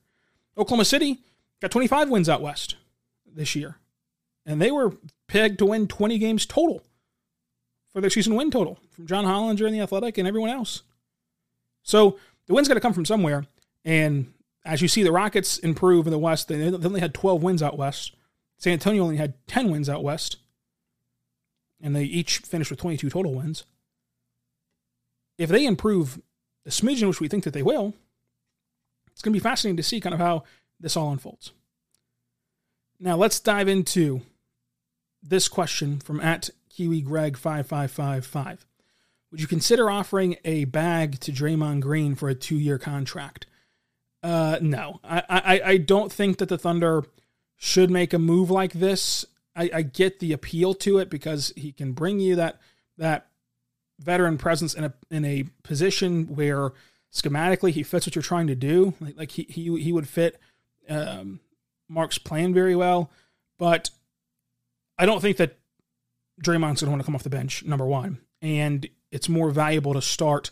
Oklahoma 0.56 0.86
City 0.86 1.20
got 1.60 1.70
25 1.70 2.08
wins 2.08 2.28
out 2.28 2.40
west 2.40 2.76
this 3.26 3.54
year, 3.54 3.76
and 4.46 4.60
they 4.60 4.70
were 4.70 4.94
pegged 5.28 5.58
to 5.58 5.66
win 5.66 5.86
20 5.86 6.18
games 6.18 6.46
total 6.46 6.82
for 7.92 8.00
their 8.00 8.10
season 8.10 8.34
win 8.34 8.50
total 8.50 8.78
from 8.90 9.06
John 9.06 9.24
Hollinger 9.26 9.66
and 9.66 9.74
the 9.74 9.80
Athletic 9.80 10.16
and 10.16 10.26
everyone 10.26 10.50
else. 10.50 10.82
So 11.82 12.18
the 12.46 12.54
wins 12.54 12.66
got 12.68 12.74
to 12.74 12.80
come 12.80 12.94
from 12.94 13.04
somewhere. 13.04 13.44
And 13.84 14.32
as 14.64 14.80
you 14.80 14.88
see 14.88 15.02
the 15.02 15.12
Rockets 15.12 15.58
improve 15.58 16.06
in 16.06 16.10
the 16.10 16.18
West, 16.18 16.48
they 16.48 16.66
only 16.68 17.00
had 17.00 17.12
12 17.12 17.42
wins 17.42 17.62
out 17.62 17.76
west. 17.76 18.12
San 18.58 18.72
Antonio 18.72 19.02
only 19.02 19.18
had 19.18 19.34
10 19.48 19.70
wins 19.70 19.88
out 19.90 20.02
west, 20.02 20.38
and 21.80 21.94
they 21.94 22.04
each 22.04 22.38
finished 22.38 22.70
with 22.70 22.80
22 22.80 23.10
total 23.10 23.34
wins. 23.34 23.64
If 25.38 25.50
they 25.50 25.66
improve 25.66 26.20
the 26.64 26.70
smidgen 26.70 27.08
which 27.08 27.20
we 27.20 27.28
think 27.28 27.44
that 27.44 27.52
they 27.52 27.62
will, 27.62 27.94
it's 29.12 29.22
going 29.22 29.32
to 29.32 29.38
be 29.38 29.42
fascinating 29.42 29.76
to 29.76 29.82
see 29.82 30.00
kind 30.00 30.14
of 30.14 30.20
how 30.20 30.44
this 30.80 30.96
all 30.96 31.10
unfolds. 31.10 31.52
Now 32.98 33.16
let's 33.16 33.40
dive 33.40 33.68
into 33.68 34.22
this 35.22 35.48
question 35.48 35.98
from 36.00 36.20
at 36.20 36.50
Kiwi 36.70 37.02
Greg 37.02 37.36
five 37.36 37.66
five 37.66 37.90
five 37.90 38.24
five. 38.24 38.64
Would 39.30 39.40
you 39.40 39.46
consider 39.46 39.90
offering 39.90 40.36
a 40.44 40.64
bag 40.66 41.20
to 41.20 41.32
Draymond 41.32 41.80
Green 41.80 42.14
for 42.14 42.28
a 42.28 42.34
two 42.34 42.56
year 42.56 42.78
contract? 42.78 43.46
Uh, 44.22 44.58
no, 44.60 45.00
I, 45.04 45.22
I 45.28 45.60
I 45.64 45.76
don't 45.76 46.12
think 46.12 46.38
that 46.38 46.48
the 46.48 46.58
Thunder 46.58 47.04
should 47.56 47.90
make 47.90 48.12
a 48.12 48.18
move 48.18 48.50
like 48.50 48.72
this. 48.72 49.24
I, 49.56 49.70
I 49.72 49.82
get 49.82 50.20
the 50.20 50.32
appeal 50.32 50.74
to 50.74 50.98
it 50.98 51.08
because 51.08 51.52
he 51.56 51.72
can 51.72 51.92
bring 51.92 52.20
you 52.20 52.36
that 52.36 52.60
that 52.98 53.28
veteran 53.98 54.38
presence 54.38 54.74
in 54.74 54.84
a 54.84 54.94
in 55.10 55.24
a 55.24 55.44
position 55.62 56.34
where 56.34 56.72
schematically 57.12 57.70
he 57.70 57.82
fits 57.82 58.06
what 58.06 58.14
you're 58.14 58.22
trying 58.22 58.46
to 58.48 58.54
do. 58.54 58.94
Like, 59.00 59.16
like 59.16 59.30
he 59.32 59.46
he 59.48 59.82
he 59.82 59.92
would 59.92 60.08
fit 60.08 60.38
um, 60.88 61.40
Mark's 61.88 62.18
plan 62.18 62.52
very 62.52 62.76
well, 62.76 63.10
but 63.58 63.90
I 64.98 65.06
don't 65.06 65.20
think 65.20 65.38
that 65.38 65.56
Draymond's 66.42 66.82
going 66.82 66.86
to 66.86 66.90
want 66.90 67.00
to 67.00 67.06
come 67.06 67.14
off 67.14 67.22
the 67.22 67.30
bench. 67.30 67.64
Number 67.64 67.86
one, 67.86 68.18
and 68.42 68.86
it's 69.10 69.28
more 69.28 69.50
valuable 69.50 69.94
to 69.94 70.02
start 70.02 70.50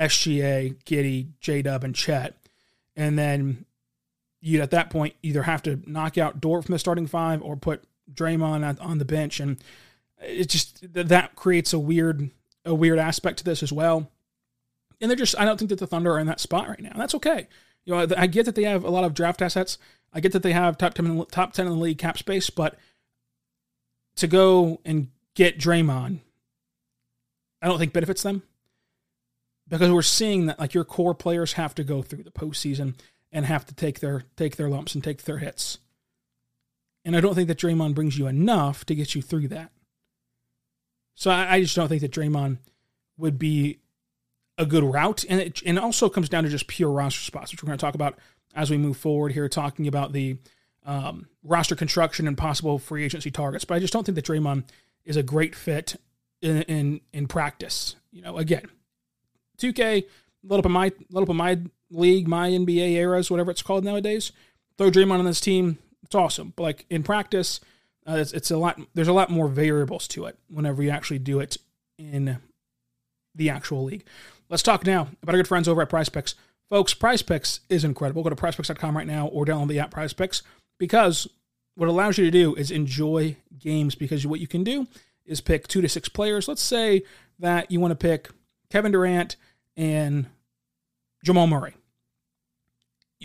SGA, 0.00 0.76
Giddy, 0.84 1.28
J 1.40 1.62
Dub, 1.62 1.82
and 1.82 1.94
Chet, 1.94 2.36
and 2.94 3.18
then 3.18 3.64
you'd 4.40 4.60
at 4.60 4.70
that 4.70 4.90
point 4.90 5.14
either 5.22 5.42
have 5.42 5.62
to 5.62 5.80
knock 5.86 6.18
out 6.18 6.40
Dort 6.40 6.64
from 6.64 6.74
the 6.74 6.78
starting 6.78 7.06
five 7.06 7.42
or 7.42 7.56
put 7.56 7.82
Draymond 8.12 8.80
on 8.80 8.98
the 8.98 9.04
bench, 9.04 9.40
and 9.40 9.58
it 10.22 10.48
just 10.48 10.92
that 10.92 11.34
creates 11.36 11.72
a 11.72 11.78
weird 11.78 12.30
a 12.64 12.74
weird 12.74 12.98
aspect 12.98 13.38
to 13.38 13.44
this 13.44 13.62
as 13.62 13.72
well. 13.72 14.10
And 15.00 15.10
they're 15.10 15.16
just, 15.16 15.38
I 15.38 15.44
don't 15.44 15.58
think 15.58 15.68
that 15.68 15.78
the 15.78 15.86
Thunder 15.86 16.12
are 16.12 16.18
in 16.18 16.26
that 16.28 16.40
spot 16.40 16.68
right 16.68 16.80
now. 16.80 16.92
That's 16.96 17.14
okay. 17.16 17.48
You 17.84 17.94
know, 17.94 18.06
I 18.16 18.26
get 18.26 18.46
that 18.46 18.54
they 18.54 18.62
have 18.62 18.84
a 18.84 18.90
lot 18.90 19.04
of 19.04 19.12
draft 19.12 19.42
assets. 19.42 19.76
I 20.12 20.20
get 20.20 20.32
that 20.32 20.42
they 20.42 20.52
have 20.52 20.78
top 20.78 20.94
10, 20.94 21.26
top 21.30 21.52
10 21.52 21.66
in 21.66 21.72
the 21.72 21.78
league 21.78 21.98
cap 21.98 22.16
space, 22.16 22.48
but 22.48 22.78
to 24.16 24.26
go 24.26 24.80
and 24.84 25.08
get 25.34 25.58
Draymond, 25.58 26.20
I 27.60 27.68
don't 27.68 27.78
think 27.78 27.92
benefits 27.92 28.22
them 28.22 28.42
because 29.68 29.90
we're 29.90 30.02
seeing 30.02 30.46
that 30.46 30.60
like 30.60 30.74
your 30.74 30.84
core 30.84 31.14
players 31.14 31.54
have 31.54 31.74
to 31.74 31.84
go 31.84 32.02
through 32.02 32.22
the 32.22 32.30
postseason 32.30 32.94
and 33.32 33.44
have 33.46 33.66
to 33.66 33.74
take 33.74 34.00
their 34.00 34.24
take 34.36 34.56
their 34.56 34.68
lumps 34.68 34.94
and 34.94 35.02
take 35.02 35.22
their 35.24 35.38
hits. 35.38 35.78
And 37.04 37.16
I 37.16 37.20
don't 37.20 37.34
think 37.34 37.48
that 37.48 37.58
Draymond 37.58 37.94
brings 37.94 38.18
you 38.18 38.26
enough 38.26 38.84
to 38.86 38.94
get 38.94 39.14
you 39.14 39.22
through 39.22 39.48
that. 39.48 39.70
So 41.14 41.30
I, 41.30 41.54
I 41.54 41.60
just 41.60 41.76
don't 41.76 41.88
think 41.88 42.00
that 42.00 42.12
Draymond 42.12 42.58
would 43.18 43.38
be 43.38 43.78
a 44.56 44.66
good 44.66 44.84
route. 44.84 45.24
And 45.28 45.40
it, 45.40 45.62
and 45.64 45.78
also 45.78 46.08
comes 46.08 46.28
down 46.28 46.44
to 46.44 46.50
just 46.50 46.66
pure 46.66 46.90
roster 46.90 47.20
spots, 47.20 47.52
which 47.52 47.62
we're 47.62 47.68
going 47.68 47.78
to 47.78 47.84
talk 47.84 47.94
about 47.94 48.18
as 48.54 48.70
we 48.70 48.78
move 48.78 48.96
forward 48.96 49.32
here, 49.32 49.48
talking 49.48 49.86
about 49.86 50.12
the 50.12 50.38
um, 50.86 51.28
roster 51.42 51.74
construction 51.74 52.26
and 52.26 52.38
possible 52.38 52.78
free 52.78 53.04
agency 53.04 53.30
targets. 53.30 53.64
But 53.64 53.74
I 53.74 53.78
just 53.78 53.92
don't 53.92 54.04
think 54.04 54.16
that 54.16 54.24
Draymond 54.24 54.64
is 55.04 55.16
a 55.16 55.22
great 55.22 55.54
fit 55.54 55.96
in 56.40 56.62
in, 56.62 57.00
in 57.12 57.26
practice. 57.26 57.96
You 58.12 58.22
know, 58.22 58.38
again, 58.38 58.68
2K, 59.58 59.80
a 59.80 60.06
little 60.42 60.62
bit 60.62 60.70
my 60.70 60.92
little 61.10 61.26
bit 61.26 61.36
my 61.36 61.58
league, 61.90 62.28
my 62.28 62.50
NBA 62.50 62.90
eras, 62.92 63.30
whatever 63.30 63.50
it's 63.50 63.62
called 63.62 63.84
nowadays. 63.84 64.32
Throw 64.76 64.90
Draymond 64.90 65.20
on 65.20 65.24
this 65.24 65.40
team, 65.40 65.78
it's 66.14 66.20
awesome. 66.20 66.52
But 66.54 66.62
like 66.62 66.86
in 66.90 67.02
practice, 67.02 67.60
uh, 68.06 68.16
it's, 68.18 68.32
it's 68.32 68.50
a 68.52 68.56
lot. 68.56 68.80
There's 68.94 69.08
a 69.08 69.12
lot 69.12 69.30
more 69.30 69.48
variables 69.48 70.06
to 70.08 70.26
it 70.26 70.38
whenever 70.48 70.82
you 70.82 70.90
actually 70.90 71.18
do 71.18 71.40
it 71.40 71.56
in 71.98 72.38
the 73.34 73.50
actual 73.50 73.82
league. 73.82 74.04
Let's 74.48 74.62
talk 74.62 74.86
now 74.86 75.08
about 75.22 75.34
our 75.34 75.40
good 75.40 75.48
friends 75.48 75.66
over 75.66 75.82
at 75.82 75.90
PrizePicks. 75.90 76.34
Folks, 76.70 76.94
PrizePicks 76.94 77.60
is 77.68 77.82
incredible. 77.82 78.22
Go 78.22 78.30
to 78.30 78.36
prizepicks.com 78.36 78.96
right 78.96 79.06
now 79.06 79.26
or 79.26 79.44
download 79.44 79.68
the 79.68 79.80
app 79.80 79.92
PrizePicks 79.92 80.42
because 80.78 81.26
what 81.74 81.86
it 81.86 81.90
allows 81.90 82.16
you 82.16 82.24
to 82.24 82.30
do 82.30 82.54
is 82.54 82.70
enjoy 82.70 83.36
games 83.58 83.96
because 83.96 84.24
what 84.24 84.38
you 84.38 84.46
can 84.46 84.62
do 84.62 84.86
is 85.26 85.40
pick 85.40 85.66
two 85.66 85.80
to 85.80 85.88
six 85.88 86.08
players. 86.08 86.46
Let's 86.46 86.62
say 86.62 87.02
that 87.40 87.72
you 87.72 87.80
want 87.80 87.90
to 87.90 87.96
pick 87.96 88.30
Kevin 88.70 88.92
Durant 88.92 89.34
and 89.76 90.26
Jamal 91.24 91.48
Murray. 91.48 91.74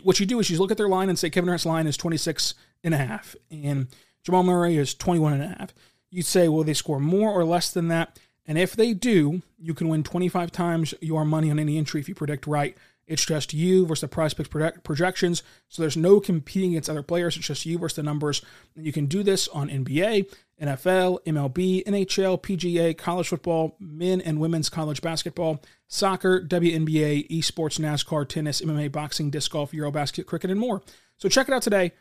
What 0.03 0.19
you 0.19 0.25
do 0.25 0.39
is 0.39 0.49
you 0.49 0.57
look 0.57 0.71
at 0.71 0.77
their 0.77 0.89
line 0.89 1.09
and 1.09 1.17
say 1.17 1.29
Kevin 1.29 1.47
Durant's 1.47 1.65
line 1.65 1.87
is 1.87 1.97
26 1.97 2.53
and 2.83 2.93
a 2.93 2.97
half 2.97 3.35
and 3.51 3.87
Jamal 4.23 4.43
Murray 4.43 4.77
is 4.77 4.93
21 4.93 5.33
and 5.33 5.43
a 5.43 5.47
half. 5.47 5.73
You'd 6.09 6.25
say, 6.25 6.47
will 6.47 6.63
they 6.63 6.73
score 6.73 6.99
more 6.99 7.31
or 7.31 7.43
less 7.43 7.71
than 7.71 7.87
that? 7.89 8.19
And 8.45 8.57
if 8.57 8.75
they 8.75 8.93
do, 8.93 9.41
you 9.59 9.73
can 9.73 9.89
win 9.89 10.03
25 10.03 10.51
times 10.51 10.93
your 11.01 11.23
money 11.23 11.51
on 11.51 11.59
any 11.59 11.77
entry 11.77 12.01
if 12.01 12.09
you 12.09 12.15
predict 12.15 12.47
right. 12.47 12.75
It's 13.09 13.25
just 13.25 13.53
you 13.53 13.87
versus 13.87 14.01
the 14.01 14.15
PrizePicks 14.15 14.83
projections. 14.83 15.41
So 15.67 15.81
there's 15.81 15.97
no 15.97 16.19
competing 16.19 16.71
against 16.71 16.89
other 16.89 17.01
players. 17.01 17.35
It's 17.35 17.47
just 17.47 17.65
you 17.65 17.79
versus 17.79 17.95
the 17.95 18.03
numbers. 18.03 18.43
And 18.75 18.85
you 18.85 18.93
can 18.93 19.07
do 19.07 19.23
this 19.23 19.47
on 19.47 19.67
NBA, 19.67 20.31
NFL, 20.61 21.23
MLB, 21.25 21.83
NHL, 21.85 22.41
PGA, 22.41 22.95
college 22.95 23.27
football, 23.27 23.75
men 23.79 24.21
and 24.21 24.39
women's 24.39 24.69
college 24.69 25.01
basketball, 25.01 25.59
soccer, 25.87 26.39
WNBA, 26.39 27.27
esports, 27.29 27.79
NASCAR, 27.79 28.29
tennis, 28.29 28.61
MMA, 28.61 28.91
boxing, 28.91 29.31
disc 29.31 29.51
golf, 29.51 29.71
Eurobasket, 29.71 30.27
cricket, 30.27 30.51
and 30.51 30.59
more. 30.59 30.83
So 31.17 31.27
check 31.27 31.47
it 31.47 31.53
out 31.53 31.63
today 31.63 31.93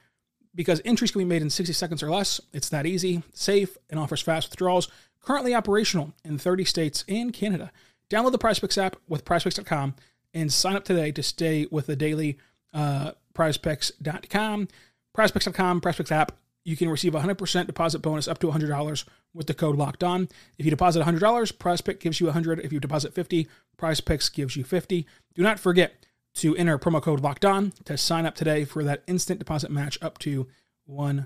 because 0.54 0.82
entries 0.84 1.10
can 1.10 1.20
be 1.20 1.24
made 1.24 1.40
in 1.40 1.48
60 1.48 1.72
seconds 1.72 2.02
or 2.02 2.10
less. 2.10 2.38
It's 2.52 2.68
that 2.68 2.84
easy, 2.84 3.22
safe, 3.32 3.78
and 3.88 3.98
offers 3.98 4.20
fast 4.20 4.50
withdrawals 4.50 4.88
currently 5.22 5.54
operational 5.54 6.12
in 6.24 6.38
30 6.38 6.64
states 6.64 7.04
and 7.08 7.32
Canada. 7.32 7.72
Download 8.10 8.32
the 8.32 8.38
PrizePicks 8.38 8.78
app 8.78 8.96
with 9.08 9.24
PrizePicks.com 9.24 9.94
and 10.34 10.52
sign 10.52 10.76
up 10.76 10.84
today 10.84 11.12
to 11.12 11.22
stay 11.22 11.66
with 11.70 11.86
the 11.86 11.96
daily 11.96 12.38
uh, 12.72 13.12
PrizePicks.com. 13.34 14.68
PrizePicks.com, 15.16 15.80
PrizePicks 15.80 16.12
app. 16.12 16.32
You 16.64 16.76
can 16.76 16.90
receive 16.90 17.14
a 17.14 17.20
100% 17.20 17.66
deposit 17.66 18.00
bonus 18.00 18.28
up 18.28 18.38
to 18.40 18.48
$100 18.48 19.04
with 19.32 19.46
the 19.46 19.54
code 19.54 19.76
Locked 19.76 20.04
On. 20.04 20.28
If 20.58 20.66
you 20.66 20.70
deposit 20.70 21.04
$100, 21.04 21.18
PrizePick 21.54 22.00
gives 22.00 22.20
you 22.20 22.26
100. 22.26 22.60
If 22.60 22.72
you 22.72 22.80
deposit 22.80 23.14
50, 23.14 23.48
PrizePicks 23.78 24.32
gives 24.32 24.56
you 24.56 24.64
50. 24.64 25.06
Do 25.34 25.42
not 25.42 25.58
forget 25.58 26.04
to 26.34 26.54
enter 26.56 26.78
promo 26.78 27.00
code 27.00 27.20
Locked 27.20 27.44
On 27.44 27.72
to 27.84 27.96
sign 27.96 28.26
up 28.26 28.34
today 28.34 28.64
for 28.64 28.84
that 28.84 29.02
instant 29.06 29.38
deposit 29.38 29.70
match 29.70 29.98
up 30.02 30.18
to 30.18 30.46
$100. 30.90 31.24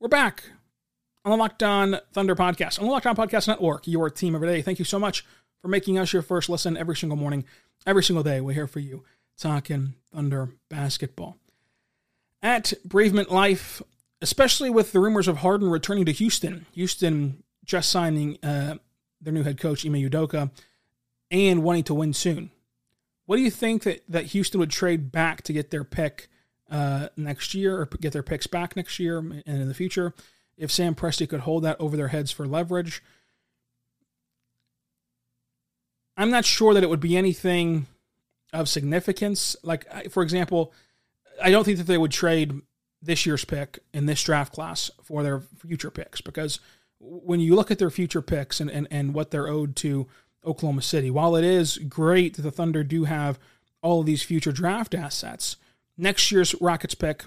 We're 0.00 0.08
back 0.08 0.44
on 1.24 1.30
the 1.30 1.36
Locked 1.36 1.62
On 1.62 1.98
Thunder 2.12 2.34
podcast, 2.34 2.78
on 2.78 2.86
the 2.86 2.90
Locked 2.90 3.06
On 3.06 3.16
Podcast 3.16 3.48
Network, 3.48 3.86
your 3.86 4.10
team 4.10 4.34
every 4.34 4.48
day. 4.48 4.62
Thank 4.62 4.78
you 4.78 4.84
so 4.84 4.98
much 4.98 5.24
for 5.60 5.68
making 5.68 5.98
us 5.98 6.12
your 6.12 6.22
first 6.22 6.48
listen 6.48 6.76
every 6.76 6.96
single 6.96 7.16
morning, 7.16 7.44
every 7.86 8.02
single 8.02 8.22
day. 8.22 8.40
We're 8.40 8.52
here 8.54 8.66
for 8.66 8.80
you, 8.80 9.04
talking 9.38 9.94
Thunder 10.12 10.50
basketball. 10.68 11.36
At 12.42 12.72
Bravement 12.84 13.30
Life, 13.30 13.80
especially 14.20 14.70
with 14.70 14.92
the 14.92 15.00
rumors 15.00 15.28
of 15.28 15.38
Harden 15.38 15.70
returning 15.70 16.04
to 16.06 16.12
Houston, 16.12 16.66
Houston 16.72 17.44
just 17.64 17.90
signing 17.90 18.38
uh, 18.42 18.76
their 19.20 19.32
new 19.32 19.44
head 19.44 19.60
coach, 19.60 19.86
Ime 19.86 19.94
Udoka, 19.94 20.50
and 21.30 21.62
wanting 21.62 21.84
to 21.84 21.94
win 21.94 22.12
soon. 22.12 22.50
What 23.26 23.36
do 23.36 23.42
you 23.42 23.50
think 23.50 23.84
that, 23.84 24.02
that 24.08 24.26
Houston 24.26 24.58
would 24.58 24.70
trade 24.70 25.12
back 25.12 25.42
to 25.42 25.52
get 25.52 25.70
their 25.70 25.84
pick 25.84 26.28
uh, 26.72 27.08
next 27.16 27.54
year 27.54 27.76
or 27.78 27.86
get 28.00 28.12
their 28.12 28.22
picks 28.22 28.46
back 28.46 28.74
next 28.74 28.98
year 28.98 29.18
and 29.18 29.42
in 29.46 29.68
the 29.68 29.74
future. 29.74 30.14
If 30.56 30.70
Sam 30.70 30.94
Presti 30.94 31.28
could 31.28 31.40
hold 31.40 31.64
that 31.64 31.80
over 31.80 31.96
their 31.96 32.08
heads 32.08 32.30
for 32.30 32.46
leverage, 32.46 33.02
I'm 36.16 36.30
not 36.30 36.44
sure 36.44 36.74
that 36.74 36.82
it 36.82 36.90
would 36.90 37.00
be 37.00 37.16
anything 37.16 37.86
of 38.52 38.68
significance. 38.68 39.56
Like, 39.62 40.10
for 40.10 40.22
example, 40.22 40.72
I 41.42 41.50
don't 41.50 41.64
think 41.64 41.78
that 41.78 41.86
they 41.86 41.98
would 41.98 42.10
trade 42.12 42.60
this 43.00 43.26
year's 43.26 43.44
pick 43.44 43.78
in 43.92 44.06
this 44.06 44.22
draft 44.22 44.52
class 44.52 44.90
for 45.02 45.22
their 45.22 45.40
future 45.40 45.90
picks 45.90 46.20
because 46.20 46.60
when 47.00 47.40
you 47.40 47.56
look 47.56 47.70
at 47.70 47.78
their 47.78 47.90
future 47.90 48.22
picks 48.22 48.60
and, 48.60 48.70
and, 48.70 48.86
and 48.90 49.14
what 49.14 49.30
they're 49.30 49.48
owed 49.48 49.74
to 49.76 50.06
Oklahoma 50.44 50.82
City, 50.82 51.10
while 51.10 51.34
it 51.34 51.44
is 51.44 51.78
great 51.78 52.34
that 52.36 52.42
the 52.42 52.52
Thunder 52.52 52.84
do 52.84 53.04
have 53.04 53.40
all 53.80 54.00
of 54.00 54.06
these 54.06 54.22
future 54.22 54.52
draft 54.52 54.94
assets, 54.94 55.56
Next 55.96 56.32
year's 56.32 56.54
Rockets 56.60 56.94
pick 56.94 57.24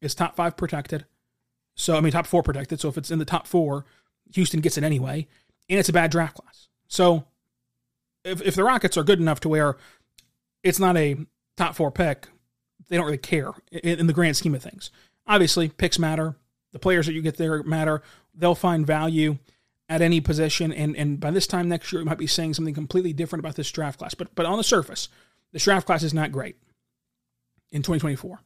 is 0.00 0.14
top 0.14 0.36
five 0.36 0.56
protected. 0.56 1.04
So, 1.76 1.96
I 1.96 2.00
mean, 2.00 2.12
top 2.12 2.26
four 2.26 2.42
protected. 2.42 2.80
So, 2.80 2.88
if 2.88 2.98
it's 2.98 3.10
in 3.10 3.18
the 3.18 3.24
top 3.24 3.46
four, 3.46 3.84
Houston 4.34 4.60
gets 4.60 4.76
it 4.76 4.84
anyway. 4.84 5.28
And 5.68 5.78
it's 5.78 5.88
a 5.88 5.92
bad 5.92 6.10
draft 6.10 6.36
class. 6.36 6.68
So, 6.88 7.24
if, 8.24 8.42
if 8.42 8.54
the 8.54 8.64
Rockets 8.64 8.96
are 8.96 9.04
good 9.04 9.20
enough 9.20 9.40
to 9.40 9.48
where 9.48 9.76
it's 10.62 10.80
not 10.80 10.96
a 10.96 11.16
top 11.56 11.74
four 11.74 11.90
pick, 11.90 12.28
they 12.88 12.96
don't 12.96 13.06
really 13.06 13.18
care 13.18 13.52
in, 13.70 14.00
in 14.00 14.06
the 14.06 14.12
grand 14.12 14.36
scheme 14.36 14.54
of 14.54 14.62
things. 14.62 14.90
Obviously, 15.26 15.68
picks 15.68 15.98
matter. 15.98 16.36
The 16.72 16.78
players 16.78 17.06
that 17.06 17.14
you 17.14 17.22
get 17.22 17.36
there 17.36 17.62
matter. 17.62 18.02
They'll 18.34 18.54
find 18.54 18.86
value 18.86 19.38
at 19.88 20.02
any 20.02 20.20
position. 20.20 20.72
And, 20.72 20.96
and 20.96 21.18
by 21.18 21.30
this 21.30 21.46
time 21.46 21.68
next 21.68 21.92
year, 21.92 22.00
we 22.00 22.04
might 22.04 22.18
be 22.18 22.26
saying 22.26 22.54
something 22.54 22.74
completely 22.74 23.12
different 23.12 23.40
about 23.40 23.54
this 23.54 23.70
draft 23.70 23.98
class. 23.98 24.14
But, 24.14 24.34
but 24.34 24.46
on 24.46 24.58
the 24.58 24.64
surface, 24.64 25.08
this 25.52 25.64
draft 25.64 25.86
class 25.86 26.02
is 26.02 26.12
not 26.12 26.32
great 26.32 26.56
in 27.70 27.82
2024. 27.82 28.40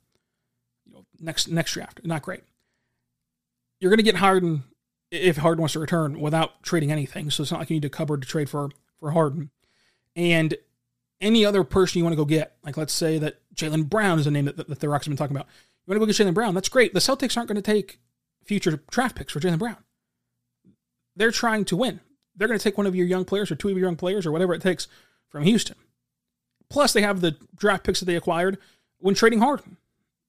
You 0.86 0.92
know, 0.92 1.04
next 1.18 1.48
next 1.48 1.72
draft, 1.72 2.00
not 2.04 2.22
great. 2.22 2.42
You're 3.80 3.90
going 3.90 3.98
to 3.98 4.04
get 4.04 4.16
Harden 4.16 4.64
if 5.10 5.38
Harden 5.38 5.60
wants 5.60 5.72
to 5.72 5.80
return 5.80 6.20
without 6.20 6.62
trading 6.62 6.92
anything. 6.92 7.30
So 7.30 7.42
it's 7.42 7.50
not 7.50 7.60
like 7.60 7.70
you 7.70 7.76
need 7.76 7.84
a 7.84 7.90
cupboard 7.90 8.22
to 8.22 8.28
trade 8.28 8.48
for 8.50 8.70
for 8.98 9.10
Harden. 9.12 9.50
And 10.14 10.54
any 11.20 11.44
other 11.44 11.64
person 11.64 11.98
you 11.98 12.04
want 12.04 12.12
to 12.12 12.16
go 12.16 12.24
get, 12.24 12.56
like 12.62 12.76
let's 12.76 12.92
say 12.92 13.18
that 13.18 13.40
Jaylen 13.54 13.88
Brown 13.88 14.18
is 14.18 14.26
a 14.26 14.30
name 14.30 14.46
that, 14.46 14.56
that, 14.56 14.68
that 14.68 14.80
the 14.80 14.88
Rocks 14.88 15.06
have 15.06 15.10
been 15.10 15.16
talking 15.16 15.36
about. 15.36 15.46
You 15.86 15.90
want 15.90 15.96
to 15.96 16.06
go 16.06 16.12
get 16.12 16.16
Jaylen 16.16 16.34
Brown? 16.34 16.54
That's 16.54 16.68
great. 16.68 16.94
The 16.94 17.00
Celtics 17.00 17.36
aren't 17.36 17.48
going 17.48 17.56
to 17.56 17.62
take 17.62 18.00
future 18.44 18.82
draft 18.90 19.16
picks 19.16 19.32
for 19.32 19.40
Jaylen 19.40 19.58
Brown. 19.58 19.76
They're 21.16 21.30
trying 21.30 21.64
to 21.66 21.76
win. 21.76 22.00
They're 22.36 22.48
going 22.48 22.58
to 22.58 22.62
take 22.62 22.78
one 22.78 22.86
of 22.86 22.94
your 22.94 23.06
young 23.06 23.24
players 23.24 23.50
or 23.50 23.56
two 23.56 23.68
of 23.68 23.76
your 23.76 23.86
young 23.86 23.96
players 23.96 24.26
or 24.26 24.32
whatever 24.32 24.54
it 24.54 24.62
takes 24.62 24.88
from 25.28 25.42
Houston. 25.44 25.76
Plus, 26.68 26.92
they 26.92 27.02
have 27.02 27.20
the 27.20 27.36
draft 27.56 27.84
picks 27.84 28.00
that 28.00 28.06
they 28.06 28.16
acquired 28.16 28.58
when 28.98 29.14
trading 29.14 29.40
Harden. 29.40 29.76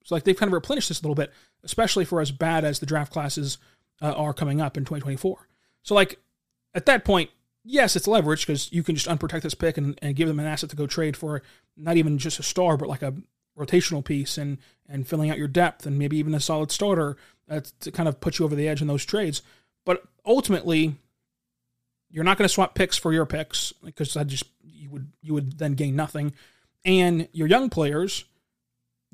So 0.03 0.15
like 0.15 0.23
they've 0.23 0.35
kind 0.35 0.49
of 0.49 0.53
replenished 0.53 0.89
this 0.89 0.99
a 0.99 1.03
little 1.03 1.15
bit, 1.15 1.31
especially 1.63 2.05
for 2.05 2.21
as 2.21 2.31
bad 2.31 2.63
as 2.63 2.79
the 2.79 2.85
draft 2.85 3.11
classes 3.11 3.57
uh, 4.01 4.11
are 4.13 4.33
coming 4.33 4.61
up 4.61 4.77
in 4.77 4.83
2024. 4.83 5.47
So 5.83 5.95
like 5.95 6.19
at 6.73 6.85
that 6.85 7.05
point, 7.05 7.29
yes, 7.63 7.95
it's 7.95 8.07
leverage 8.07 8.45
because 8.45 8.71
you 8.71 8.83
can 8.83 8.95
just 8.95 9.07
unprotect 9.07 9.41
this 9.41 9.53
pick 9.53 9.77
and, 9.77 9.97
and 10.01 10.15
give 10.15 10.27
them 10.27 10.39
an 10.39 10.45
asset 10.45 10.69
to 10.71 10.75
go 10.75 10.87
trade 10.87 11.17
for 11.17 11.41
not 11.77 11.97
even 11.97 12.17
just 12.17 12.39
a 12.39 12.43
star, 12.43 12.77
but 12.77 12.89
like 12.89 13.01
a 13.01 13.13
rotational 13.57 14.03
piece 14.03 14.37
and 14.37 14.57
and 14.87 15.07
filling 15.07 15.29
out 15.29 15.37
your 15.37 15.47
depth 15.47 15.85
and 15.85 15.97
maybe 15.97 16.17
even 16.17 16.33
a 16.33 16.39
solid 16.39 16.71
starter 16.71 17.17
uh, 17.49 17.61
to 17.79 17.91
kind 17.91 18.09
of 18.09 18.19
put 18.19 18.39
you 18.39 18.45
over 18.45 18.55
the 18.55 18.67
edge 18.67 18.81
in 18.81 18.87
those 18.87 19.05
trades. 19.05 19.41
But 19.85 20.03
ultimately, 20.25 20.95
you're 22.09 22.23
not 22.23 22.37
going 22.37 22.47
to 22.47 22.53
swap 22.53 22.75
picks 22.75 22.97
for 22.97 23.13
your 23.13 23.25
picks 23.25 23.73
because 23.83 24.15
I 24.17 24.23
just 24.23 24.45
you 24.63 24.89
would 24.89 25.11
you 25.21 25.33
would 25.33 25.57
then 25.57 25.73
gain 25.73 25.95
nothing, 25.95 26.33
and 26.85 27.27
your 27.31 27.47
young 27.47 27.69
players 27.69 28.25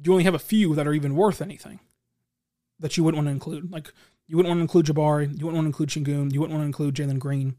you 0.04 0.12
only 0.12 0.26
have 0.26 0.36
a 0.36 0.40
few 0.40 0.76
that 0.76 0.88
are 0.88 0.94
even 0.94 1.16
worth 1.16 1.42
anything 1.42 1.80
that 2.80 2.98
you 2.98 3.04
wouldn't 3.04 3.18
want 3.18 3.28
to 3.28 3.32
include. 3.32 3.72
Like 3.72 3.92
you 4.28 4.38
wouldn't 4.38 4.50
want 4.50 4.60
to 4.60 4.62
include 4.62 4.86
Jabari, 4.86 5.28
you 5.40 5.46
wouldn't 5.46 5.56
want 5.56 5.66
to 5.66 5.84
include 5.84 5.90
Sengun, 5.90 6.34
you 6.34 6.40
wouldn't 6.40 6.58
want 6.58 6.64
to 6.64 6.68
include 6.68 6.96
Jalen 6.96 7.20
Green, 7.20 7.56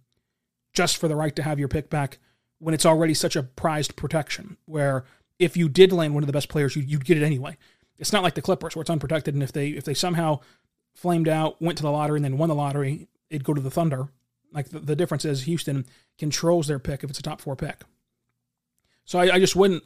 just 0.72 0.96
for 0.96 1.08
the 1.08 1.16
right 1.16 1.34
to 1.36 1.42
have 1.42 1.58
your 1.58 1.68
pick 1.68 1.90
back 1.90 2.18
when 2.58 2.74
it's 2.74 2.86
already 2.86 3.14
such 3.14 3.36
a 3.36 3.42
prized 3.42 3.96
protection. 3.96 4.56
Where 4.66 5.04
if 5.38 5.56
you 5.56 5.68
did 5.68 5.92
land 5.92 6.14
one 6.14 6.22
of 6.22 6.26
the 6.26 6.32
best 6.32 6.48
players, 6.48 6.76
you, 6.76 6.82
you'd 6.82 7.04
get 7.04 7.16
it 7.16 7.24
anyway. 7.24 7.56
It's 7.98 8.12
not 8.12 8.22
like 8.22 8.34
the 8.34 8.42
Clippers 8.42 8.76
where 8.76 8.80
it's 8.82 8.90
unprotected, 8.90 9.34
and 9.34 9.42
if 9.42 9.52
they 9.52 9.68
if 9.68 9.84
they 9.84 9.94
somehow 9.94 10.40
flamed 10.94 11.28
out, 11.28 11.60
went 11.62 11.78
to 11.78 11.82
the 11.82 11.90
lottery, 11.90 12.18
and 12.18 12.24
then 12.24 12.38
won 12.38 12.48
the 12.48 12.54
lottery, 12.54 13.08
it'd 13.30 13.44
go 13.44 13.54
to 13.54 13.60
the 13.60 13.70
Thunder. 13.70 14.08
Like 14.52 14.70
the, 14.70 14.78
the 14.78 14.96
difference 14.96 15.24
is 15.24 15.42
Houston 15.42 15.86
controls 16.18 16.66
their 16.66 16.78
pick 16.78 17.04
if 17.04 17.10
it's 17.10 17.18
a 17.18 17.22
top 17.22 17.40
four 17.40 17.54
pick. 17.54 17.82
So 19.04 19.18
I, 19.18 19.34
I 19.34 19.38
just 19.38 19.56
wouldn't 19.56 19.84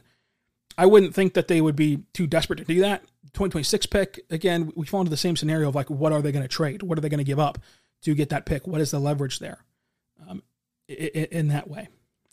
I 0.77 0.85
wouldn't 0.85 1.13
think 1.13 1.33
that 1.33 1.47
they 1.47 1.61
would 1.61 1.75
be 1.75 2.03
too 2.13 2.27
desperate 2.27 2.57
to 2.57 2.65
do 2.65 2.81
that. 2.81 3.01
2026 3.33 3.85
pick, 3.87 4.19
again, 4.29 4.71
we 4.75 4.85
fall 4.85 5.01
into 5.01 5.09
the 5.09 5.17
same 5.17 5.35
scenario 5.35 5.69
of 5.69 5.75
like, 5.75 5.89
what 5.89 6.11
are 6.11 6.21
they 6.21 6.31
going 6.31 6.43
to 6.43 6.47
trade? 6.47 6.83
What 6.83 6.97
are 6.97 7.01
they 7.01 7.09
going 7.09 7.19
to 7.19 7.23
give 7.23 7.39
up 7.39 7.57
to 8.03 8.13
get 8.13 8.29
that 8.29 8.45
pick? 8.45 8.67
What 8.67 8.81
is 8.81 8.91
the 8.91 8.99
leverage 8.99 9.39
there 9.39 9.59
um, 10.29 10.43
in 10.87 11.47
that 11.47 11.69
way? 11.69 11.87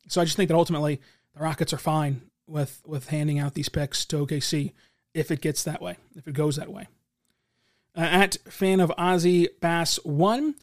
So 0.09 0.21
I 0.21 0.25
just 0.25 0.37
think 0.37 0.49
that 0.49 0.57
ultimately 0.57 1.01
the 1.35 1.43
Rockets 1.43 1.73
are 1.73 1.79
fine 1.79 2.23
with, 2.47 2.83
with 2.85 3.09
handing 3.09 3.39
out 3.39 3.55
these 3.55 3.69
picks 3.69 4.05
to 4.07 4.27
OKC 4.27 4.73
if 5.15 5.31
it 5.31 5.41
gets 5.41 5.63
that 5.65 5.81
way, 5.81 5.97
if 6.17 6.29
it 6.29 6.35
goes 6.35 6.57
that 6.57 6.73
way. 6.73 6.87
Uh, 7.97 8.01
at 8.01 8.37
fan 8.49 8.81
of 8.81 8.91
Ozzy 8.99 9.49
Bass 9.61 9.97
1 10.05 10.55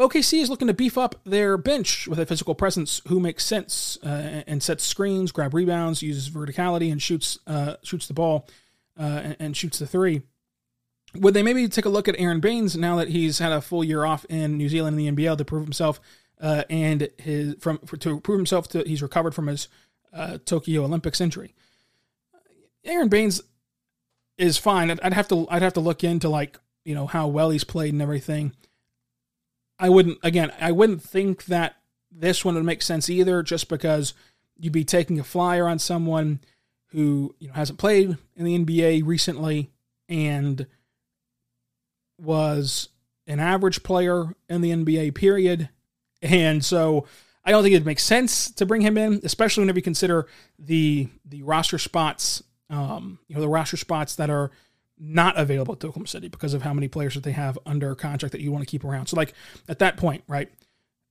OKC 0.00 0.40
is 0.40 0.48
looking 0.48 0.68
to 0.68 0.74
beef 0.74 0.96
up 0.96 1.16
their 1.24 1.58
bench 1.58 2.08
with 2.08 2.18
a 2.18 2.24
physical 2.24 2.54
presence 2.54 3.02
who 3.08 3.20
makes 3.20 3.44
sense 3.44 3.98
uh, 4.02 4.42
and 4.46 4.62
sets 4.62 4.84
screens, 4.84 5.30
grab 5.30 5.52
rebounds, 5.52 6.00
uses 6.00 6.30
verticality, 6.30 6.90
and 6.90 7.02
shoots 7.02 7.38
uh, 7.46 7.76
shoots 7.82 8.06
the 8.06 8.14
ball 8.14 8.48
uh, 8.98 9.20
and, 9.22 9.36
and, 9.38 9.56
shoots 9.58 9.78
the 9.78 9.86
three. 9.86 10.22
Would 11.14 11.34
they 11.34 11.42
maybe 11.42 11.68
take 11.68 11.84
a 11.84 11.90
look 11.90 12.08
at 12.08 12.18
Aron 12.18 12.40
Baynes 12.40 12.78
now 12.78 12.96
that 12.96 13.08
he's 13.08 13.40
had 13.40 13.52
a 13.52 13.60
full 13.60 13.84
year 13.84 14.06
off 14.06 14.24
in 14.30 14.56
New 14.56 14.70
Zealand 14.70 14.98
in 14.98 15.14
the 15.14 15.22
NBL 15.22 15.36
to 15.36 15.44
prove 15.44 15.64
himself 15.64 16.00
uh, 16.40 16.64
and 16.70 17.10
his 17.18 17.56
from 17.60 17.78
for, 17.80 17.98
to 17.98 18.20
prove 18.20 18.38
himself 18.38 18.68
to 18.68 18.82
he's 18.86 19.02
recovered 19.02 19.34
from 19.34 19.48
his 19.48 19.68
uh, 20.14 20.38
Tokyo 20.46 20.84
Olympics 20.84 21.20
injury? 21.20 21.54
Aron 22.86 23.08
Baynes 23.08 23.42
is 24.38 24.56
fine. 24.56 24.90
I'd, 24.90 25.00
I'd 25.00 25.12
have 25.12 25.28
to 25.28 25.46
I'd 25.50 25.60
have 25.60 25.74
to 25.74 25.80
look 25.80 26.02
into 26.02 26.30
like 26.30 26.58
you 26.86 26.94
know 26.94 27.06
how 27.06 27.26
well 27.26 27.50
he's 27.50 27.64
played 27.64 27.92
and 27.92 28.00
everything. 28.00 28.54
I 29.80 29.88
wouldn't 29.88 30.18
again. 30.22 30.52
I 30.60 30.72
wouldn't 30.72 31.02
think 31.02 31.46
that 31.46 31.76
this 32.12 32.44
one 32.44 32.54
would 32.54 32.64
make 32.64 32.82
sense 32.82 33.08
either, 33.08 33.42
just 33.42 33.68
because 33.68 34.12
you'd 34.58 34.72
be 34.72 34.84
taking 34.84 35.18
a 35.18 35.24
flyer 35.24 35.66
on 35.66 35.78
someone 35.78 36.40
who 36.88 37.34
you 37.40 37.48
know 37.48 37.54
hasn't 37.54 37.78
played 37.78 38.16
in 38.36 38.44
the 38.44 38.58
NBA 38.58 39.06
recently 39.06 39.70
and 40.08 40.66
was 42.18 42.90
an 43.26 43.40
average 43.40 43.82
player 43.82 44.34
in 44.50 44.60
the 44.60 44.70
NBA 44.70 45.14
period, 45.14 45.70
and 46.20 46.62
so 46.62 47.06
I 47.42 47.50
don't 47.50 47.62
think 47.62 47.74
it 47.74 47.86
makes 47.86 48.02
sense 48.02 48.50
to 48.52 48.66
bring 48.66 48.82
him 48.82 48.98
in, 48.98 49.20
especially 49.24 49.62
whenever 49.62 49.78
you 49.78 49.82
consider 49.82 50.26
the 50.58 51.08
the 51.24 51.42
roster 51.42 51.78
spots, 51.78 52.42
um, 52.68 53.18
you 53.28 53.34
know, 53.34 53.40
the 53.40 53.48
roster 53.48 53.78
spots 53.78 54.16
that 54.16 54.28
are 54.28 54.50
not 55.00 55.38
available 55.38 55.72
at 55.72 55.78
Oklahoma 55.78 56.06
City 56.06 56.28
because 56.28 56.54
of 56.54 56.62
how 56.62 56.74
many 56.74 56.86
players 56.86 57.14
that 57.14 57.24
they 57.24 57.32
have 57.32 57.58
under 57.64 57.94
contract 57.94 58.32
that 58.32 58.40
you 58.40 58.52
want 58.52 58.62
to 58.62 58.70
keep 58.70 58.84
around. 58.84 59.06
So, 59.06 59.16
like 59.16 59.32
at 59.68 59.78
that 59.78 59.96
point, 59.96 60.22
right? 60.28 60.50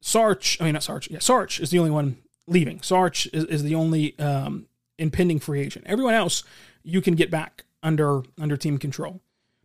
Saric, 0.04 0.62
I 0.62 0.66
mean 0.66 0.74
not 0.74 0.84
Saric, 0.84 1.10
yeah, 1.10 1.18
Saric 1.18 1.60
is 1.60 1.72
the 1.72 1.80
only 1.80 1.92
one 1.92 2.18
leaving. 2.48 2.80
Saric 2.80 3.28
is, 3.34 3.44
is 3.46 3.64
the 3.64 3.76
only 3.76 4.18
um, 4.20 4.68
impending 4.98 5.40
free 5.40 5.60
agent. 5.60 5.86
Everyone 5.88 6.14
else 6.14 6.44
you 6.84 7.02
can 7.02 7.16
get 7.16 7.32
back 7.32 7.66
under 7.84 8.22
under 8.40 8.56
team 8.56 8.78
control. 8.78 9.22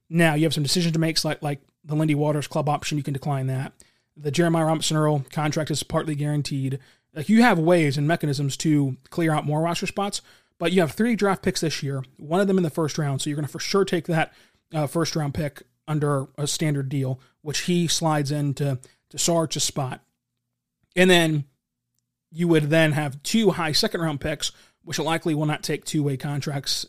Now 0.09 0.35
you 0.35 0.45
have 0.45 0.55
some 0.55 0.63
decisions 0.63 0.93
to 0.95 0.99
make, 0.99 1.23
like 1.25 1.43
like 1.43 1.61
the 1.85 1.95
Lindy 1.95 2.15
Waters 2.15 2.47
club 2.47 2.69
option. 2.69 2.99
You 2.99 3.05
can 3.05 3.15
decline 3.15 3.47
that 3.49 3.73
the 4.17 4.31
Jeremiah 4.31 4.65
Robinson 4.65 4.97
Earl 4.97 5.25
contract 5.31 5.71
is 5.71 5.83
partly 5.83 6.15
guaranteed. 6.15 6.79
Like 7.15 7.29
you 7.29 7.43
have 7.43 7.59
ways 7.59 7.97
and 7.97 8.09
mechanisms 8.09 8.57
to 8.59 8.97
clear 9.11 9.33
out 9.33 9.47
more 9.47 9.61
roster 9.61 9.87
spots, 9.87 10.21
but 10.59 10.73
you 10.73 10.81
have 10.81 10.93
three 10.93 11.17
draft 11.17 11.43
picks 11.43 11.61
this 11.61 11.83
year, 11.83 12.03
one 12.17 12.41
of 12.41 12.47
them 12.47 12.57
in 12.57 12.63
the 12.63 12.71
first 12.71 12.99
round. 12.99 13.21
So 13.21 13.31
you're 13.31 13.37
going 13.37 13.47
to 13.47 13.53
for 13.53 13.59
sure 13.59 13.85
take 13.85 14.07
that 14.07 14.33
uh, 14.73 14.87
first 14.87 15.17
round 15.17 15.35
pick 15.35 15.63
under 15.87 16.27
a 16.39 16.47
standard 16.47 16.89
deal, 16.89 17.21
which 17.43 17.61
he 17.61 17.87
slides 17.89 18.31
into 18.31 18.79
to 19.11 19.19
Saric's 19.19 19.63
spot. 19.63 20.01
And 20.97 21.11
then 21.11 21.45
you 22.31 22.49
would 22.49 22.71
then 22.71 22.93
have 22.93 23.23
two 23.23 23.51
high 23.51 23.73
second 23.73 24.01
round 24.01 24.21
picks, 24.21 24.53
which 24.83 24.99
likely 24.99 25.35
will 25.35 25.47
not 25.47 25.63
take 25.63 25.85
two 25.85 26.03
way 26.03 26.17
contracts 26.17 26.87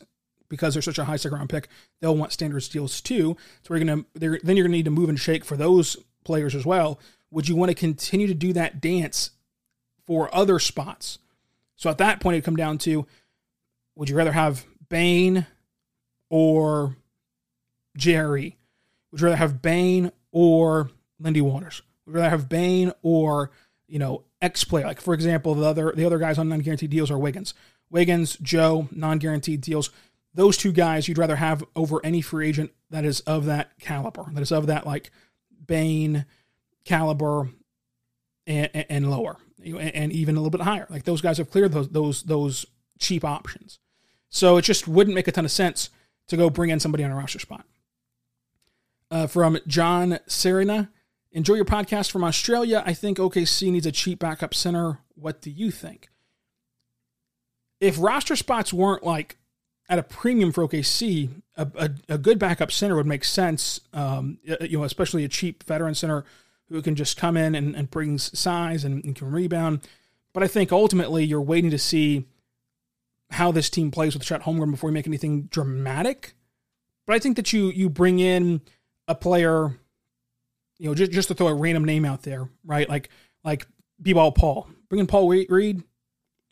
because 0.48 0.74
they're 0.76 0.82
such 0.82 1.00
a 1.00 1.06
high 1.06 1.16
second 1.18 1.38
round 1.38 1.50
pick. 1.50 1.68
They'll 2.02 2.16
want 2.16 2.32
standard 2.32 2.64
deals 2.72 3.02
too. 3.02 3.36
So 3.64 3.74
we're 3.74 3.80
gonna 3.80 4.06
then 4.14 4.58
you're 4.58 4.66
gonna 4.66 4.70
need 4.70 4.86
to 4.86 4.92
move 4.92 5.10
and 5.10 5.20
shake 5.20 5.44
for 5.44 5.58
those 5.58 5.98
players 6.24 6.56
as 6.56 6.66
well 6.66 7.00
would 7.36 7.50
you 7.50 7.56
want 7.56 7.70
to 7.70 7.76
continue 7.76 8.28
to 8.28 8.34
do 8.34 8.54
that 8.54 8.80
dance 8.80 9.32
for 10.06 10.34
other 10.34 10.58
spots? 10.58 11.20
So 11.76 11.90
at 11.90 11.98
that 11.98 12.22
point, 12.22 12.36
it'd 12.36 12.46
come 12.46 12.56
down 12.56 12.78
to 12.80 13.06
would 13.96 14.10
you 14.10 14.16
rather 14.16 14.32
have 14.32 14.66
Bane 14.90 15.46
or 16.30 16.96
Jerry? 17.98 18.58
Would 19.12 19.22
you 19.22 19.26
rather 19.26 19.38
have 19.38 19.62
Bane 19.62 20.12
or 20.32 20.90
Lindy 21.20 21.42
Waters? 21.42 21.82
Would 22.06 22.14
you 22.14 22.18
rather 22.20 22.30
have 22.30 22.50
Bane 22.50 22.92
or, 23.02 23.52
you 23.88 24.00
know, 24.00 24.24
X 24.42 24.64
player? 24.64 24.86
Like, 24.86 25.02
for 25.02 25.14
example, 25.14 25.56
the 25.56 25.66
other 25.66 25.94
the 25.96 26.06
other 26.06 26.20
guys 26.20 26.38
on 26.38 26.50
non 26.50 26.60
guaranteed 26.60 26.90
deals 26.90 27.10
are 27.10 27.18
Wiggins. 27.18 27.54
Wiggins, 27.90 28.38
Joe, 28.38 28.88
non 28.92 29.18
guaranteed 29.18 29.62
deals. 29.62 29.90
Those 30.34 30.58
two 30.58 30.74
guys 30.74 31.08
you'd 31.08 31.18
rather 31.18 31.38
have 31.38 31.64
over 31.76 32.06
any 32.06 32.22
free 32.22 32.50
agent 32.50 32.72
that 32.90 33.06
is 33.06 33.22
of 33.22 33.46
that 33.46 33.80
caliber, 33.80 34.26
that 34.34 34.42
is 34.42 34.52
of 34.52 34.68
that 34.68 34.86
like 34.86 35.12
Bane, 35.66 36.26
caliber 36.84 37.50
and, 38.46 38.70
and 38.90 39.10
lower, 39.10 39.38
and 39.64 40.12
even 40.12 40.36
a 40.36 40.40
little 40.40 40.52
bit 40.52 40.62
higher. 40.62 40.88
Like 40.90 41.04
those 41.04 41.22
guys 41.22 41.38
have 41.38 41.50
cleared 41.50 41.72
those 41.72 41.90
those 41.90 42.24
those 42.24 42.66
cheap 43.00 43.24
options. 43.24 43.80
So 44.30 44.58
it 44.58 44.64
just 44.64 44.88
wouldn't 44.88 45.16
make 45.16 45.28
a 45.28 45.32
ton 45.32 45.46
of 45.46 45.52
sense 45.52 45.90
to 46.28 46.38
go 46.38 46.50
bring 46.50 46.70
in 46.70 46.80
somebody 46.80 47.04
on 47.04 47.12
a 47.12 47.16
roster 47.16 47.40
spot. 47.40 47.66
Uh, 49.12 49.28
from 49.28 49.60
John 49.68 50.20
Serena, 50.28 50.90
enjoy 51.32 51.54
your 51.54 51.66
podcast 51.66 52.12
from 52.12 52.24
Australia. 52.24 52.84
I 52.86 52.94
think 52.94 53.18
OKC 53.18 53.72
needs 53.72 53.86
a 53.86 53.92
cheap 53.92 54.20
backup 54.20 54.54
center. 54.54 55.00
What 55.14 55.42
do 55.42 55.52
you 55.52 55.72
think? 55.72 56.10
If 57.80 58.00
roster 58.00 58.36
spots 58.36 58.74
weren't 58.74 59.04
like 59.04 59.38
at 59.88 60.00
a 60.00 60.04
premium 60.04 60.52
for 60.52 60.68
OKC, 60.68 61.30
a, 61.56 61.68
a, 61.76 61.90
a 62.10 62.18
good 62.18 62.40
backup 62.40 62.72
center 62.72 62.96
would 62.96 63.06
make 63.06 63.24
sense. 63.24 63.80
Um, 63.94 64.40
you 64.44 64.80
know, 64.80 64.84
especially 64.84 65.24
a 65.24 65.30
cheap 65.30 65.64
veteran 65.64 65.94
center 65.94 66.26
who 66.70 66.82
can 66.82 66.96
just 66.96 67.18
come 67.18 67.38
in 67.38 67.54
and, 67.54 67.76
and 67.76 67.92
brings 67.92 68.38
size 68.38 68.84
and, 68.84 69.04
and 69.04 69.16
can 69.16 69.32
rebound. 69.32 69.82
But 70.34 70.44
I 70.44 70.48
think 70.48 70.72
ultimately 70.72 71.24
you're 71.24 71.42
waiting 71.42 71.70
to 71.72 71.78
see 71.78 72.26
how 73.32 73.52
this 73.52 73.70
team 73.70 73.92
plays 73.92 74.14
with 74.14 74.24
Chet 74.24 74.44
Holmgren 74.44 74.72
before 74.72 74.90
you 74.90 74.94
make 74.94 75.08
anything 75.08 75.44
dramatic. 75.44 76.34
But 77.06 77.16
I 77.16 77.20
think 77.20 77.36
that 77.36 77.54
you 77.54 77.70
you 77.70 77.90
bring 77.90 78.20
in 78.20 78.62
a 79.08 79.16
player, 79.16 79.78
you 80.78 80.90
know, 80.90 80.96
just, 80.96 81.12
just 81.12 81.28
to 81.28 81.34
throw 81.34 81.48
a 81.48 81.54
random 81.54 81.86
name 81.86 82.06
out 82.06 82.24
there, 82.24 82.50
right? 82.64 82.90
Like 82.90 83.10
like 83.44 83.68
B-ball 84.02 84.32
Paul. 84.32 84.68
Bring 84.90 85.00
in 85.00 85.08
Paul 85.08 85.30
Reed 85.30 85.84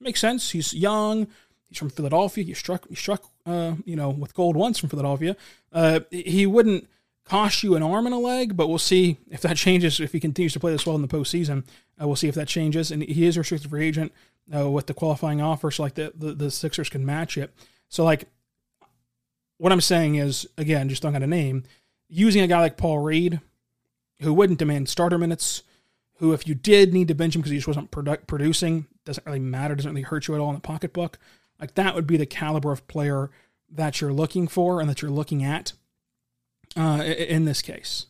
makes 0.03 0.19
sense. 0.19 0.51
He's 0.51 0.73
young. 0.73 1.27
He's 1.69 1.77
from 1.77 1.89
Philadelphia. 1.89 2.43
He 2.43 2.53
struck 2.53 2.87
he 2.87 2.95
struck 2.95 3.23
uh, 3.45 3.75
you 3.85 3.95
know 3.95 4.09
with 4.09 4.33
gold 4.33 4.55
once 4.55 4.77
from 4.77 4.89
Philadelphia. 4.89 5.35
Uh, 5.71 6.01
he 6.11 6.45
wouldn't 6.45 6.87
cost 7.25 7.63
you 7.63 7.75
an 7.75 7.81
arm 7.81 8.05
and 8.05 8.13
a 8.13 8.17
leg, 8.17 8.55
but 8.55 8.67
we'll 8.67 8.77
see 8.77 9.17
if 9.31 9.41
that 9.41 9.57
changes 9.65 9.99
if 9.99 10.11
he 10.11 10.19
continues 10.19 10.53
to 10.53 10.59
play 10.59 10.71
this 10.71 10.85
well 10.85 10.95
in 10.95 11.01
the 11.01 11.07
postseason. 11.07 11.63
Uh, 11.99 12.05
we'll 12.05 12.15
see 12.15 12.27
if 12.27 12.35
that 12.35 12.47
changes. 12.47 12.91
And 12.91 13.01
he 13.01 13.25
is 13.25 13.37
a 13.37 13.39
restricted 13.39 13.69
free 13.69 13.87
agent 13.87 14.11
uh, 14.53 14.69
with 14.69 14.87
the 14.87 14.93
qualifying 14.93 15.41
offer, 15.41 15.71
so 15.71 15.83
like 15.83 15.95
the, 15.95 16.11
the, 16.15 16.33
the 16.33 16.51
Sixers 16.51 16.89
can 16.89 17.05
match 17.05 17.37
it. 17.37 17.53
So 17.89 18.03
like, 18.03 18.25
what 19.57 19.71
I'm 19.71 19.81
saying 19.81 20.15
is 20.15 20.47
again, 20.57 20.89
just 20.89 21.01
don't 21.01 21.15
a 21.15 21.27
name. 21.27 21.63
Using 22.09 22.41
a 22.41 22.47
guy 22.47 22.59
like 22.59 22.77
Paul 22.77 22.99
Reed, 22.99 23.39
who 24.21 24.33
wouldn't 24.33 24.59
demand 24.59 24.89
starter 24.89 25.17
minutes, 25.17 25.63
who 26.17 26.33
if 26.33 26.47
you 26.47 26.55
did 26.55 26.93
need 26.93 27.07
to 27.07 27.15
bench 27.15 27.35
him 27.35 27.41
because 27.41 27.51
he 27.51 27.57
just 27.57 27.67
wasn't 27.67 27.91
produ- 27.91 28.27
producing, 28.27 28.87
doesn't 29.05 29.25
really 29.25 29.39
matter, 29.39 29.75
doesn't 29.75 29.91
really 29.91 30.03
hurt 30.03 30.27
you 30.27 30.35
at 30.35 30.41
all 30.41 30.49
in 30.49 30.55
the 30.55 30.61
pocketbook. 30.61 31.17
Like 31.59 31.75
that 31.75 31.95
would 31.95 32.07
be 32.07 32.17
the 32.17 32.25
caliber 32.25 32.71
of 32.71 32.87
player 32.87 33.31
that 33.69 34.01
you're 34.01 34.13
looking 34.13 34.47
for 34.47 34.79
and 34.79 34.89
that 34.89 35.01
you're 35.01 35.11
looking 35.11 35.43
at 35.43 35.73
uh, 36.75 37.03
in 37.03 37.45
this 37.45 37.61
case. 37.61 38.05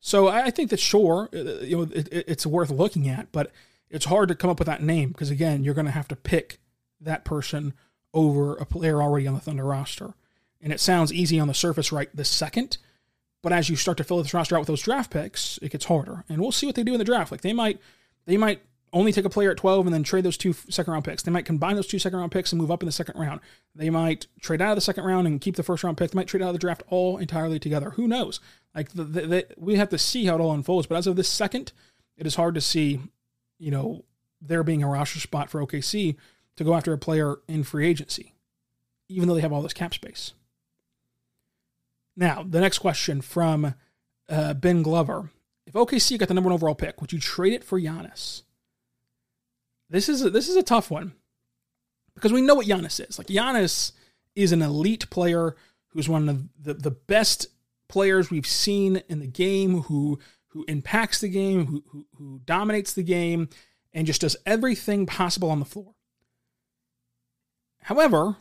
So 0.00 0.28
I 0.28 0.50
think 0.50 0.70
that 0.70 0.80
sure, 0.80 1.28
uh, 1.32 1.62
you 1.62 1.76
know, 1.76 1.82
it, 1.82 2.08
it's 2.10 2.44
worth 2.44 2.70
looking 2.70 3.08
at, 3.08 3.30
but 3.30 3.52
it's 3.92 4.06
hard 4.06 4.28
to 4.28 4.34
come 4.34 4.50
up 4.50 4.58
with 4.58 4.66
that 4.66 4.82
name 4.82 5.10
because 5.10 5.30
again, 5.30 5.62
you're 5.62 5.74
going 5.74 5.86
to 5.86 5.92
have 5.92 6.08
to 6.08 6.16
pick 6.16 6.58
that 7.00 7.24
person 7.24 7.74
over 8.12 8.56
a 8.56 8.66
player 8.66 9.00
already 9.00 9.26
on 9.26 9.34
the 9.34 9.40
Thunder 9.40 9.64
roster. 9.64 10.14
And 10.60 10.72
it 10.72 10.80
sounds 10.80 11.12
easy 11.12 11.38
on 11.38 11.48
the 11.48 11.54
surface 11.54 11.92
right 11.92 12.08
this 12.14 12.28
second, 12.28 12.78
but 13.42 13.52
as 13.52 13.68
you 13.68 13.76
start 13.76 13.98
to 13.98 14.04
fill 14.04 14.22
this 14.22 14.32
roster 14.32 14.56
out 14.56 14.60
with 14.60 14.68
those 14.68 14.82
draft 14.82 15.10
picks, 15.10 15.58
it 15.60 15.70
gets 15.70 15.84
harder. 15.86 16.24
And 16.28 16.40
we'll 16.40 16.52
see 16.52 16.66
what 16.66 16.74
they 16.74 16.84
do 16.84 16.92
in 16.92 16.98
the 16.98 17.04
draft. 17.04 17.30
Like 17.30 17.40
they 17.42 17.52
might, 17.52 17.80
they 18.26 18.36
might 18.36 18.62
only 18.92 19.12
take 19.12 19.24
a 19.24 19.30
player 19.30 19.50
at 19.50 19.56
12 19.56 19.86
and 19.86 19.94
then 19.94 20.02
trade 20.02 20.24
those 20.24 20.36
two 20.36 20.52
second 20.52 20.92
round 20.92 21.04
picks. 21.04 21.22
They 21.22 21.32
might 21.32 21.46
combine 21.46 21.76
those 21.76 21.86
two 21.86 21.98
second 21.98 22.18
round 22.18 22.30
picks 22.30 22.52
and 22.52 22.60
move 22.60 22.70
up 22.70 22.82
in 22.82 22.86
the 22.86 22.92
second 22.92 23.18
round. 23.18 23.40
They 23.74 23.90
might 23.90 24.26
trade 24.40 24.60
out 24.60 24.70
of 24.70 24.76
the 24.76 24.82
second 24.82 25.04
round 25.04 25.26
and 25.26 25.40
keep 25.40 25.56
the 25.56 25.62
first 25.62 25.82
round 25.82 25.96
pick. 25.96 26.10
They 26.10 26.16
might 26.16 26.28
trade 26.28 26.42
out 26.42 26.48
of 26.48 26.54
the 26.54 26.58
draft 26.58 26.82
all 26.88 27.16
entirely 27.16 27.58
together. 27.58 27.90
Who 27.90 28.06
knows? 28.06 28.40
Like 28.74 28.92
the, 28.92 29.04
the, 29.04 29.20
the, 29.22 29.46
we 29.56 29.76
have 29.76 29.88
to 29.90 29.98
see 29.98 30.26
how 30.26 30.36
it 30.36 30.40
all 30.40 30.52
unfolds. 30.52 30.86
But 30.86 30.96
as 30.96 31.06
of 31.06 31.16
this 31.16 31.28
second, 31.28 31.72
it 32.16 32.26
is 32.26 32.34
hard 32.34 32.54
to 32.54 32.60
see, 32.60 33.00
you 33.62 33.70
know, 33.70 34.04
there 34.40 34.64
being 34.64 34.82
a 34.82 34.88
roster 34.88 35.20
spot 35.20 35.48
for 35.48 35.64
OKC 35.64 36.16
to 36.56 36.64
go 36.64 36.74
after 36.74 36.92
a 36.92 36.98
player 36.98 37.36
in 37.46 37.62
free 37.62 37.86
agency, 37.86 38.34
even 39.08 39.28
though 39.28 39.36
they 39.36 39.40
have 39.40 39.52
all 39.52 39.62
this 39.62 39.72
cap 39.72 39.94
space. 39.94 40.32
Now, 42.16 42.44
the 42.46 42.60
next 42.60 42.80
question 42.80 43.20
from 43.20 43.74
uh, 44.28 44.54
Ben 44.54 44.82
Glover. 44.82 45.30
If 45.64 45.74
OKC 45.74 46.18
got 46.18 46.26
the 46.26 46.34
number 46.34 46.48
one 46.48 46.54
overall 46.54 46.74
pick, 46.74 47.00
would 47.00 47.12
you 47.12 47.20
trade 47.20 47.52
it 47.52 47.62
for 47.62 47.80
Giannis? 47.80 48.42
This 49.88 50.08
is 50.08 50.24
a, 50.24 50.30
this 50.30 50.48
is 50.48 50.56
a 50.56 50.62
tough 50.62 50.90
one 50.90 51.12
because 52.14 52.32
we 52.32 52.42
know 52.42 52.56
what 52.56 52.66
Giannis 52.66 53.06
is. 53.08 53.16
Like 53.16 53.28
Giannis 53.28 53.92
is 54.34 54.50
an 54.50 54.60
elite 54.60 55.08
player 55.08 55.54
who's 55.88 56.08
one 56.08 56.28
of 56.28 56.48
the, 56.60 56.74
the 56.74 56.90
best 56.90 57.46
players 57.88 58.28
we've 58.28 58.46
seen 58.46 59.02
in 59.08 59.20
the 59.20 59.26
game, 59.26 59.82
who 59.82 60.18
who 60.52 60.64
impacts 60.68 61.20
the 61.20 61.28
game, 61.28 61.66
who, 61.66 61.82
who, 61.88 62.06
who 62.16 62.40
dominates 62.44 62.92
the 62.92 63.02
game, 63.02 63.48
and 63.92 64.06
just 64.06 64.20
does 64.20 64.36
everything 64.46 65.06
possible 65.06 65.50
on 65.50 65.58
the 65.58 65.64
floor. 65.64 65.94
However, 67.82 68.36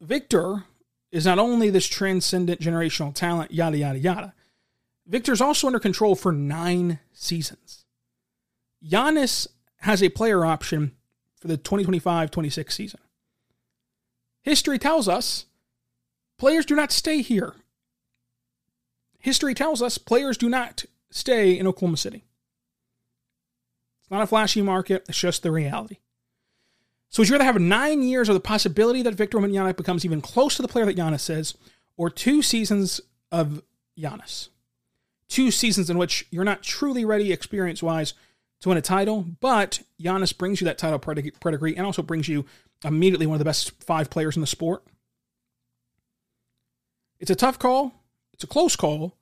Victor 0.00 0.64
is 1.12 1.26
not 1.26 1.38
only 1.38 1.70
this 1.70 1.86
transcendent 1.86 2.60
generational 2.60 3.14
talent, 3.14 3.52
yada, 3.52 3.76
yada, 3.76 3.98
yada. 3.98 4.34
Victor's 5.06 5.40
also 5.40 5.66
under 5.66 5.80
control 5.80 6.14
for 6.14 6.32
nine 6.32 7.00
seasons. 7.12 7.84
Giannis 8.84 9.48
has 9.80 10.02
a 10.02 10.08
player 10.08 10.44
option 10.44 10.92
for 11.36 11.48
the 11.48 11.56
2025 11.56 12.30
26 12.30 12.74
season. 12.74 13.00
History 14.42 14.78
tells 14.78 15.08
us 15.08 15.46
players 16.38 16.64
do 16.64 16.76
not 16.76 16.92
stay 16.92 17.22
here. 17.22 17.54
History 19.18 19.52
tells 19.52 19.82
us 19.82 19.98
players 19.98 20.38
do 20.38 20.48
not 20.48 20.84
stay 21.10 21.58
in 21.58 21.66
Oklahoma 21.66 21.96
City. 21.96 22.24
It's 24.00 24.10
not 24.10 24.22
a 24.22 24.26
flashy 24.26 24.62
market, 24.62 25.04
it's 25.08 25.18
just 25.18 25.42
the 25.42 25.50
reality. 25.50 25.98
So 27.08 27.20
would 27.20 27.28
you 27.28 27.34
rather 27.34 27.44
have 27.44 27.60
nine 27.60 28.02
years 28.02 28.28
of 28.28 28.34
the 28.34 28.40
possibility 28.40 29.02
that 29.02 29.14
Victor 29.14 29.38
Wembanyama 29.38 29.76
becomes 29.76 30.04
even 30.04 30.20
close 30.20 30.56
to 30.56 30.62
the 30.62 30.68
player 30.68 30.86
that 30.86 30.96
Giannis 30.96 31.28
is, 31.28 31.56
or 31.96 32.08
two 32.08 32.40
seasons 32.42 33.00
of 33.32 33.62
Giannis? 33.98 34.48
Two 35.28 35.50
seasons 35.50 35.90
in 35.90 35.98
which 35.98 36.26
you're 36.30 36.44
not 36.44 36.62
truly 36.62 37.04
ready 37.04 37.32
experience-wise 37.32 38.14
to 38.60 38.68
win 38.68 38.78
a 38.78 38.82
title, 38.82 39.24
but 39.40 39.80
Giannis 40.00 40.36
brings 40.36 40.60
you 40.60 40.66
that 40.66 40.78
title 40.78 40.98
pedigree 40.98 41.76
and 41.76 41.86
also 41.86 42.02
brings 42.02 42.28
you 42.28 42.44
immediately 42.84 43.26
one 43.26 43.34
of 43.34 43.38
the 43.38 43.44
best 43.44 43.72
five 43.82 44.10
players 44.10 44.36
in 44.36 44.40
the 44.40 44.46
sport. 44.46 44.84
It's 47.18 47.30
a 47.30 47.34
tough 47.34 47.58
call. 47.58 47.92
It's 48.32 48.44
a 48.44 48.46
close 48.46 48.76
call. 48.76 49.16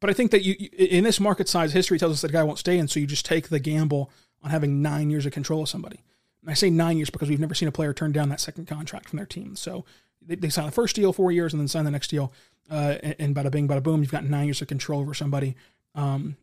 But 0.00 0.10
I 0.10 0.12
think 0.12 0.30
that 0.30 0.44
you, 0.44 0.54
in 0.76 1.04
this 1.04 1.20
market 1.20 1.48
size, 1.48 1.72
history 1.72 1.98
tells 1.98 2.12
us 2.12 2.20
that 2.20 2.32
guy 2.32 2.42
won't 2.42 2.58
stay 2.58 2.78
in, 2.78 2.88
so 2.88 3.00
you 3.00 3.06
just 3.06 3.26
take 3.26 3.48
the 3.48 3.58
gamble 3.58 4.10
on 4.42 4.50
having 4.50 4.80
nine 4.80 5.10
years 5.10 5.26
of 5.26 5.32
control 5.32 5.62
of 5.62 5.68
somebody. 5.68 6.04
And 6.42 6.50
I 6.50 6.54
say 6.54 6.70
nine 6.70 6.96
years 6.96 7.10
because 7.10 7.28
we've 7.28 7.40
never 7.40 7.54
seen 7.54 7.68
a 7.68 7.72
player 7.72 7.92
turn 7.92 8.12
down 8.12 8.28
that 8.28 8.40
second 8.40 8.66
contract 8.66 9.08
from 9.08 9.16
their 9.16 9.26
team. 9.26 9.56
So 9.56 9.84
they, 10.24 10.36
they 10.36 10.48
sign 10.48 10.66
the 10.66 10.72
first 10.72 10.94
deal 10.94 11.12
four 11.12 11.32
years 11.32 11.52
and 11.52 11.60
then 11.60 11.68
sign 11.68 11.84
the 11.84 11.90
next 11.90 12.08
deal, 12.08 12.32
uh, 12.70 12.96
and, 13.02 13.16
and 13.18 13.36
bada 13.36 13.50
bing, 13.50 13.66
bada 13.66 13.82
boom, 13.82 14.02
you've 14.02 14.12
got 14.12 14.24
nine 14.24 14.46
years 14.46 14.62
of 14.62 14.68
control 14.68 15.00
over 15.00 15.14
somebody 15.14 15.56
um, 15.94 16.36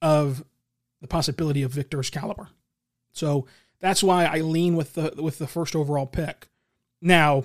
of 0.00 0.44
the 1.00 1.08
possibility 1.08 1.62
of 1.62 1.72
Victor's 1.72 2.08
caliber. 2.08 2.48
So 3.12 3.46
that's 3.80 4.02
why 4.02 4.24
I 4.24 4.40
lean 4.40 4.76
with 4.76 4.94
the 4.94 5.12
with 5.18 5.38
the 5.38 5.46
first 5.46 5.76
overall 5.76 6.06
pick. 6.06 6.48
Now, 7.02 7.44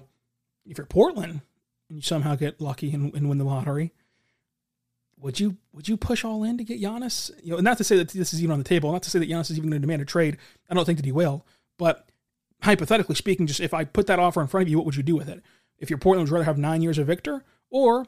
if 0.66 0.78
you're 0.78 0.86
Portland 0.86 1.42
and 1.90 1.98
you 1.98 2.02
somehow 2.02 2.36
get 2.36 2.62
lucky 2.62 2.94
and, 2.94 3.14
and 3.14 3.28
win 3.28 3.40
the 3.40 3.44
lottery, 3.44 3.92
would 5.20 5.40
you 5.40 5.58
would 5.74 5.88
you 5.88 5.98
push 5.98 6.24
all 6.24 6.44
in 6.44 6.58
to 6.58 6.64
get 6.64 6.82
Giannis? 6.82 7.32
You 7.44 7.54
know, 7.54 7.60
not 7.60 7.78
to 7.78 7.84
say 7.84 7.98
that 7.98 8.10
this 8.10 8.34
is 8.34 8.42
even 8.42 8.54
on 8.54 8.60
the 8.60 8.64
table, 8.64 8.92
not 8.92 9.04
to 9.04 9.10
say 9.10 9.20
that 9.20 9.30
Giannis 9.30 9.52
is 9.52 9.58
even 9.58 9.70
going 9.70 9.82
to 9.82 9.86
demand 9.86 10.02
a 10.02 10.06
trade. 10.06 10.38
I 10.70 10.74
don't 10.74 10.86
think 10.86 10.98
that 10.98 11.06
he 11.06 11.12
will. 11.12 11.46
But 11.78 12.10
hypothetically 12.62 13.16
speaking, 13.16 13.48
just 13.48 13.60
if 13.60 13.74
I 13.74 13.84
put 13.84 14.08
that 14.08 14.20
offer 14.20 14.42
in 14.42 14.48
front 14.48 14.64
of 14.64 14.70
you, 14.70 14.78
what 14.78 14.86
would 14.86 14.96
you 14.96 15.04
do 15.04 15.16
with 15.16 15.30
it? 15.30 15.42
If 15.80 15.90
you're 15.90 16.00
Portland, 16.00 16.30
would 16.30 16.34
rather 16.34 16.46
have 16.46 16.58
nine 16.58 16.82
years 16.82 16.98
of 16.98 17.08
Victor 17.08 17.44
or 17.70 18.06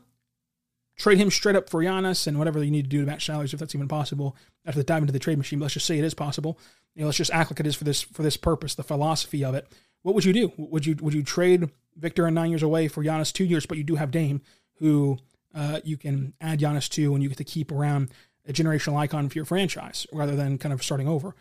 trade 0.98 1.18
him 1.18 1.32
straight 1.32 1.56
up 1.56 1.70
for 1.70 1.82
Giannis 1.82 2.28
and 2.28 2.38
whatever 2.38 2.64
you 2.64 2.72
need 2.72 2.86
to 2.86 2.90
do 2.90 3.00
to 3.02 3.06
match 3.06 3.26
salaries, 3.26 3.54
if 3.54 3.60
that's 3.60 3.76
even 3.76 3.88
possible, 3.88 4.36
after 4.66 4.80
the 4.80 4.84
dive 4.84 5.02
into 5.02 5.14
the 5.14 5.20
trade 5.20 5.38
machine. 5.38 5.60
Let's 5.60 5.74
just 5.74 5.86
say 5.86 5.98
it 5.98 6.04
is 6.04 6.14
possible. 6.14 6.60
You 6.96 7.02
know, 7.02 7.08
let's 7.08 7.18
just 7.18 7.32
act 7.32 7.52
like 7.52 7.60
it 7.60 7.68
is 7.68 7.76
for 7.76 7.86
this 7.86 8.02
for 8.02 8.22
this 8.22 8.38
purpose, 8.38 8.76
the 8.76 8.84
philosophy 8.84 9.44
of 9.44 9.56
it. 9.56 9.68
What 10.02 10.16
would 10.16 10.26
you 10.26 10.34
do? 10.34 10.52
Would 10.58 10.86
you 10.86 10.96
would 11.02 11.14
you 11.14 11.24
trade 11.24 11.70
Victor 11.96 12.26
and 12.26 12.36
nine 12.36 12.50
years 12.50 12.64
away 12.64 12.88
for 12.88 13.04
Giannis 13.04 13.34
two 13.34 13.46
years, 13.46 13.66
but 13.66 13.78
you 13.78 13.84
do 13.84 13.96
have 13.96 14.12
Dame, 14.12 14.42
who 14.76 15.18
uh, 15.54 15.80
you 15.84 15.98
can 15.98 16.34
add 16.42 16.60
Giannis 16.60 16.90
to, 16.90 17.14
and 17.14 17.24
you 17.24 17.30
get 17.30 17.38
to 17.40 17.44
keep 17.44 17.72
around 17.72 18.10
a 18.48 18.54
generational 18.54 18.98
icon 18.98 19.30
for 19.30 19.38
your 19.38 19.46
franchise 19.46 20.08
rather 20.12 20.36
than 20.36 20.58
kind 20.58 20.74
of 20.74 20.84
starting 20.84 21.08
over. 21.08 21.36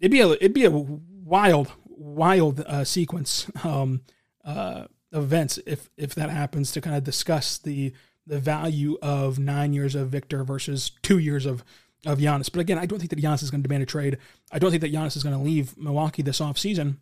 It'd 0.00 0.12
be 0.12 0.20
a 0.20 0.28
it'd 0.30 0.54
be 0.54 0.64
a 0.64 0.70
wild 0.70 1.72
wild 1.86 2.60
uh, 2.60 2.84
sequence 2.84 3.50
um, 3.64 4.02
uh, 4.44 4.84
events 5.12 5.58
if 5.66 5.88
if 5.96 6.14
that 6.14 6.30
happens 6.30 6.72
to 6.72 6.80
kind 6.80 6.96
of 6.96 7.04
discuss 7.04 7.58
the 7.58 7.92
the 8.26 8.38
value 8.38 8.98
of 9.02 9.38
nine 9.38 9.72
years 9.72 9.94
of 9.94 10.08
Victor 10.08 10.44
versus 10.44 10.92
two 11.02 11.18
years 11.18 11.46
of 11.46 11.64
of 12.06 12.18
Giannis. 12.18 12.50
But 12.50 12.60
again, 12.60 12.78
I 12.78 12.86
don't 12.86 12.98
think 12.98 13.10
that 13.10 13.18
Giannis 13.18 13.42
is 13.42 13.50
going 13.50 13.62
to 13.62 13.68
demand 13.68 13.82
a 13.82 13.86
trade. 13.86 14.18
I 14.52 14.58
don't 14.58 14.70
think 14.70 14.82
that 14.82 14.92
Giannis 14.92 15.16
is 15.16 15.22
going 15.22 15.36
to 15.36 15.42
leave 15.42 15.76
Milwaukee 15.76 16.22
this 16.22 16.40
offseason. 16.40 16.98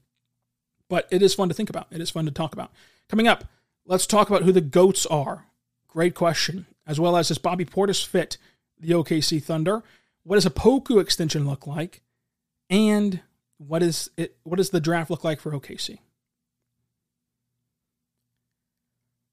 But 0.88 1.08
it 1.10 1.22
is 1.22 1.34
fun 1.34 1.48
to 1.48 1.54
think 1.54 1.70
about. 1.70 1.86
It 1.90 2.00
is 2.00 2.10
fun 2.10 2.26
to 2.26 2.30
talk 2.30 2.52
about. 2.52 2.70
Coming 3.08 3.26
up, 3.26 3.44
let's 3.86 4.06
talk 4.06 4.28
about 4.28 4.42
who 4.42 4.52
the 4.52 4.60
GOATs 4.60 5.06
are. 5.06 5.46
Great 5.92 6.14
question. 6.14 6.64
As 6.86 6.98
well 6.98 7.18
as 7.18 7.28
does 7.28 7.36
Bobby 7.36 7.66
Portis 7.66 8.04
fit 8.04 8.38
the 8.80 8.92
OKC 8.94 9.42
Thunder? 9.42 9.82
What 10.24 10.36
does 10.36 10.46
a 10.46 10.50
Poku 10.50 10.98
extension 11.02 11.46
look 11.46 11.66
like? 11.66 12.00
And 12.70 13.20
what 13.58 13.82
is 13.82 14.08
it 14.16 14.36
what 14.42 14.56
does 14.56 14.70
the 14.70 14.80
draft 14.80 15.10
look 15.10 15.22
like 15.22 15.38
for 15.38 15.52
OKC? 15.52 15.98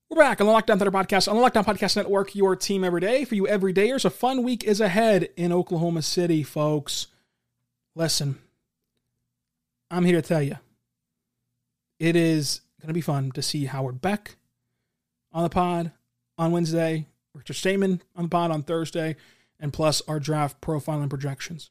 We're 0.09 0.17
back 0.17 0.41
on 0.41 0.47
the 0.47 0.51
Locked 0.51 0.69
On 0.69 0.77
Thunder 0.77 0.91
podcast 0.91 1.29
on 1.29 1.37
the 1.37 1.41
Locked 1.41 1.55
On 1.55 1.63
Podcast 1.63 1.95
Network, 1.95 2.35
your 2.35 2.57
team 2.57 2.83
every 2.83 2.99
day. 2.99 3.23
For 3.23 3.35
you 3.35 3.45
everydayers, 3.45 4.03
a 4.03 4.09
fun 4.09 4.43
week 4.43 4.65
is 4.65 4.81
ahead 4.81 5.29
in 5.37 5.53
Oklahoma 5.53 6.01
City, 6.01 6.43
folks. 6.43 7.07
Listen, 7.95 8.37
I'm 9.89 10.03
here 10.03 10.21
to 10.21 10.27
tell 10.27 10.43
you, 10.43 10.57
it 11.99 12.17
is 12.17 12.59
going 12.81 12.89
to 12.89 12.93
be 12.93 12.99
fun 12.99 13.31
to 13.31 13.41
see 13.41 13.63
Howard 13.63 14.01
Beck 14.01 14.35
on 15.31 15.43
the 15.43 15.49
pod 15.49 15.93
on 16.39 16.51
Wednesday, 16.51 17.05
Richard 17.35 17.53
Stamen 17.53 18.01
on 18.15 18.23
the 18.23 18.29
pod 18.29 18.49
on 18.49 18.63
Thursday, 18.63 19.15
and 19.59 19.71
plus 19.71 20.01
our 20.07 20.19
draft 20.19 20.59
profile 20.61 21.01
and 21.01 21.09
projections. 21.09 21.69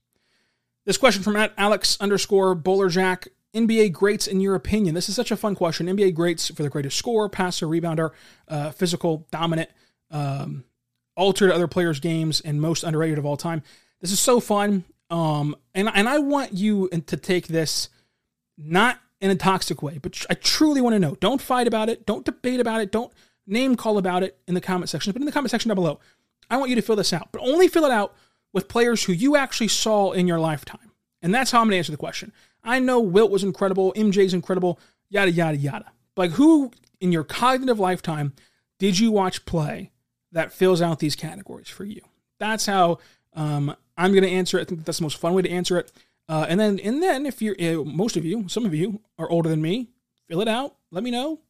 This 0.85 0.97
question 0.97 1.23
from 1.23 1.37
at 1.37 1.53
Alex 1.57 1.97
underscore 2.01 2.55
Bowlerjack 2.55 3.29
NBA 3.55 3.93
greats 3.93 4.27
in 4.27 4.41
your 4.41 4.55
opinion? 4.55 4.95
This 4.95 5.09
is 5.09 5.17
such 5.17 5.31
a 5.31 5.37
fun 5.37 5.55
question. 5.55 5.87
NBA 5.87 6.15
greats 6.15 6.49
for 6.49 6.63
the 6.63 6.69
greatest 6.69 6.97
scorer, 6.97 7.29
passer, 7.29 7.67
rebounder, 7.67 8.11
uh, 8.47 8.71
physical, 8.71 9.27
dominant, 9.31 9.71
um, 10.11 10.65
altered 11.17 11.51
other 11.51 11.67
players' 11.67 11.99
games, 11.99 12.41
and 12.41 12.61
most 12.61 12.85
underrated 12.85 13.19
of 13.19 13.27
all 13.27 13.37
time. 13.37 13.63
This 14.01 14.13
is 14.13 14.21
so 14.21 14.39
fun. 14.39 14.85
Um, 15.11 15.57
and, 15.75 15.91
and 15.93 16.09
I 16.09 16.19
want 16.19 16.53
you 16.53 16.89
to 16.89 17.17
take 17.17 17.49
this 17.49 17.89
not 18.57 18.99
in 19.21 19.31
a 19.31 19.35
toxic 19.35 19.83
way, 19.83 19.99
but 19.99 20.25
I 20.31 20.35
truly 20.35 20.81
want 20.81 20.95
to 20.95 21.01
know. 21.01 21.17
Don't 21.17 21.41
fight 21.41 21.67
about 21.67 21.89
it. 21.89 22.07
Don't 22.07 22.25
debate 22.25 22.61
about 22.61 22.81
it. 22.81 22.93
Don't 22.93 23.13
name 23.49 23.77
call 23.77 23.99
about 23.99 24.23
it 24.23 24.39
in 24.47 24.55
the 24.55 24.61
comment 24.61 24.89
section, 24.91 25.13
but 25.13 25.23
in 25.23 25.27
the 25.27 25.33
comment 25.33 25.51
section 25.51 25.69
down 25.69 25.77
below. 25.77 25.99
I 26.51 26.57
want 26.57 26.71
you 26.71 26.77
to 26.77 26.83
fill 26.83 26.97
this 26.97 27.13
out, 27.13 27.29
but 27.33 27.43
only 27.43 27.69
fill 27.69 27.85
it 27.85 27.91
out 27.91 28.15
with 28.53 28.69
players 28.69 29.05
who 29.05 29.13
you 29.13 29.37
actually 29.37 29.69
saw 29.69 30.13
in 30.13 30.27
your 30.27 30.39
lifetime. 30.39 30.93
And 31.21 31.35
that's 31.35 31.51
how 31.51 31.61
I'm 31.61 31.67
going 31.67 31.73
to 31.73 31.79
answer 31.79 31.93
the 31.93 31.99
question. 31.99 32.33
I 32.63 32.79
know 32.79 33.01
Wilt 33.01 33.31
was 33.31 33.45
incredible, 33.45 33.93
MJ's 33.95 34.35
incredible, 34.35 34.79
yada, 35.09 35.31
yada, 35.31 35.57
yada. 35.57 35.93
Like, 36.17 36.33
who 36.33 36.71
in 37.01 37.13
your 37.13 37.25
cognitive 37.25 37.79
lifetime 37.79 38.35
did 38.79 38.99
you 38.99 39.11
watch 39.11 39.45
play 39.45 39.91
that 40.33 40.53
fills 40.53 40.81
out 40.81 40.99
these 40.99 41.17
categories 41.17 41.69
for 41.69 41.85
you? 41.85 42.01
That's 42.39 42.67
how 42.67 42.99
um, 43.35 43.75
I'm 43.97 44.13
going 44.13 44.25
to 44.25 44.31
answer 44.31 44.59
it. 44.59 44.63
I 44.63 44.65
think 44.65 44.85
that's 44.85 44.99
the 44.99 45.05
most 45.05 45.19
fun 45.19 45.35
way 45.35 45.43
to 45.43 45.51
answer 45.51 45.79
it. 45.79 45.93
Uh, 46.29 46.47
and 46.49 46.61
then, 46.61 46.79
and 46.81 47.03
then, 47.03 47.25
if 47.25 47.41
you're 47.41 47.57
uh, 47.59 47.85
most 47.85 48.17
of 48.17 48.25
you, 48.25 48.49
some 48.49 48.67
of 48.67 48.75
you 48.75 49.01
are 49.19 49.31
older 49.31 49.49
than 49.49 49.63
me, 49.63 49.89
fill 50.29 50.43
it 50.43 50.49
out. 50.49 50.77
Let 50.91 51.03
me 51.03 51.11
know 51.11 51.41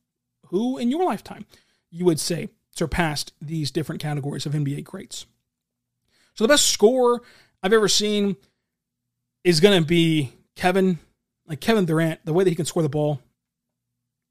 who 0.47 0.79
in 0.79 0.91
your 0.91 1.05
lifetime 1.05 1.47
you 1.91 2.05
would 2.05 2.21
say 2.21 2.49
surpassed 2.71 3.33
these 3.41 3.71
different 3.71 4.01
categories 4.01 4.47
of 4.47 4.53
NBA 4.53 4.85
greats. 4.85 5.27
So 6.35 6.45
the 6.45 6.49
best 6.49 6.69
score 6.69 7.23
I've 7.63 7.73
ever 7.73 7.89
seen 7.89 8.37
is 9.43 9.61
going 9.61 9.81
to 9.81 9.87
be 9.87 10.33
Kevin, 10.55 10.99
like 11.47 11.61
Kevin 11.61 11.85
Durant, 11.85 12.25
the 12.25 12.33
way 12.33 12.45
that 12.45 12.51
he 12.51 12.57
can 12.57 12.65
score 12.65 12.83
the 12.83 12.89
ball, 12.89 13.21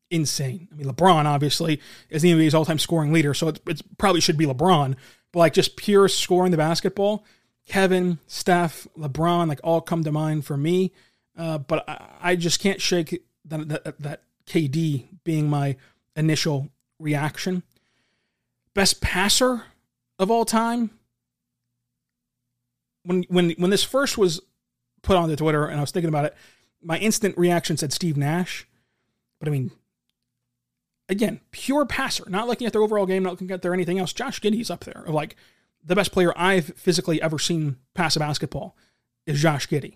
insane. 0.10 0.70
I 0.72 0.76
mean, 0.76 0.88
LeBron 0.88 1.26
obviously 1.26 1.82
is 2.10 2.22
the 2.22 2.32
NBA's 2.32 2.56
all-time 2.56 2.80
scoring 2.80 3.12
leader, 3.12 3.34
so 3.34 3.50
it 3.50 3.82
probably 3.98 4.22
should 4.22 4.38
be 4.38 4.46
LeBron. 4.46 4.96
But 5.32 5.40
like 5.40 5.54
just 5.54 5.76
pure 5.76 6.08
scoring 6.08 6.52
the 6.52 6.58
basketball, 6.58 7.26
Kevin, 7.68 8.20
Steph, 8.28 8.88
LeBron, 8.98 9.50
like 9.50 9.60
all 9.64 9.82
come 9.82 10.04
to 10.06 10.12
mind 10.12 10.46
for 10.46 10.56
me. 10.56 10.94
Uh, 11.38 11.58
but 11.58 11.88
I, 11.88 12.10
I, 12.22 12.36
just 12.36 12.60
can't 12.60 12.82
shake 12.82 13.22
that, 13.46 13.68
that, 13.68 14.00
that 14.00 14.22
KD 14.48 15.06
being 15.24 15.50
my 15.50 15.76
initial 16.16 16.70
reaction. 17.00 17.64
Best 18.74 19.02
passer 19.02 19.64
of 20.20 20.32
all 20.32 20.46
time. 20.46 20.92
When 23.04 23.24
when 23.30 23.52
when 23.52 23.70
this 23.70 23.84
first 23.84 24.18
was 24.18 24.42
put 25.02 25.16
on 25.16 25.30
the 25.30 25.36
Twitter 25.36 25.66
and 25.66 25.78
I 25.78 25.82
was 25.82 25.92
thinking 25.92 26.10
about 26.10 26.26
it, 26.26 26.36
my 26.82 26.98
instant 26.98 27.38
reaction 27.38 27.78
said 27.78 27.94
Steve 27.94 28.18
Nash. 28.18 28.68
But 29.40 29.48
I 29.48 29.52
mean, 29.52 29.72
again, 31.10 31.40
pure 31.52 31.86
passer, 31.86 32.26
not 32.28 32.48
looking 32.48 32.68
at 32.68 32.74
their 32.74 32.82
overall 32.82 33.06
game, 33.06 33.24
not 33.24 33.32
looking 33.32 33.52
at 33.52 33.62
their 33.62 33.74
anything 33.74 34.00
else. 34.00 34.14
Josh 34.14 34.42
Giddey's 34.42 34.70
up 34.70 34.84
there 34.84 35.04
of 35.06 35.14
like 35.14 35.36
the 35.84 35.96
best 35.96 36.12
player 36.12 36.34
I've 36.36 36.74
physically 36.76 37.22
ever 37.22 37.40
seen 37.40 37.78
pass 37.94 38.16
a 38.16 38.20
basketball 38.20 38.76
is 39.26 39.42
Josh 39.42 39.68
Giddey. 39.68 39.96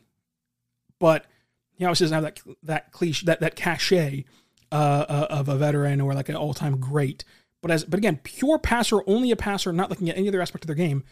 But 1.00 1.26
he 1.74 1.86
obviously 1.86 2.06
doesn't 2.06 2.24
have 2.24 2.24
that 2.24 2.56
that 2.64 2.92
cliche 2.92 3.26
that 3.26 3.40
that 3.42 3.56
cachet 3.56 4.26
uh, 4.72 5.06
uh, 5.08 5.28
of 5.30 5.50
a 5.50 5.56
veteran 5.56 6.02
or 6.02 6.14
like 6.14 6.30
an 6.30 6.36
all 6.36 6.54
time 6.54 6.80
great. 6.80 7.24
But 7.62 7.72
as 7.72 7.84
but 7.84 7.98
again, 7.98 8.20
pure 8.24 8.58
passer, 8.58 9.00
only 9.08 9.32
a 9.32 9.36
passer, 9.36 9.72
not 9.72 9.90
looking 9.90 10.10
at 10.10 10.18
any 10.18 10.28
other 10.28 10.42
aspect 10.42 10.64
of 10.64 10.68
their 10.68 10.76
game. 10.76 11.04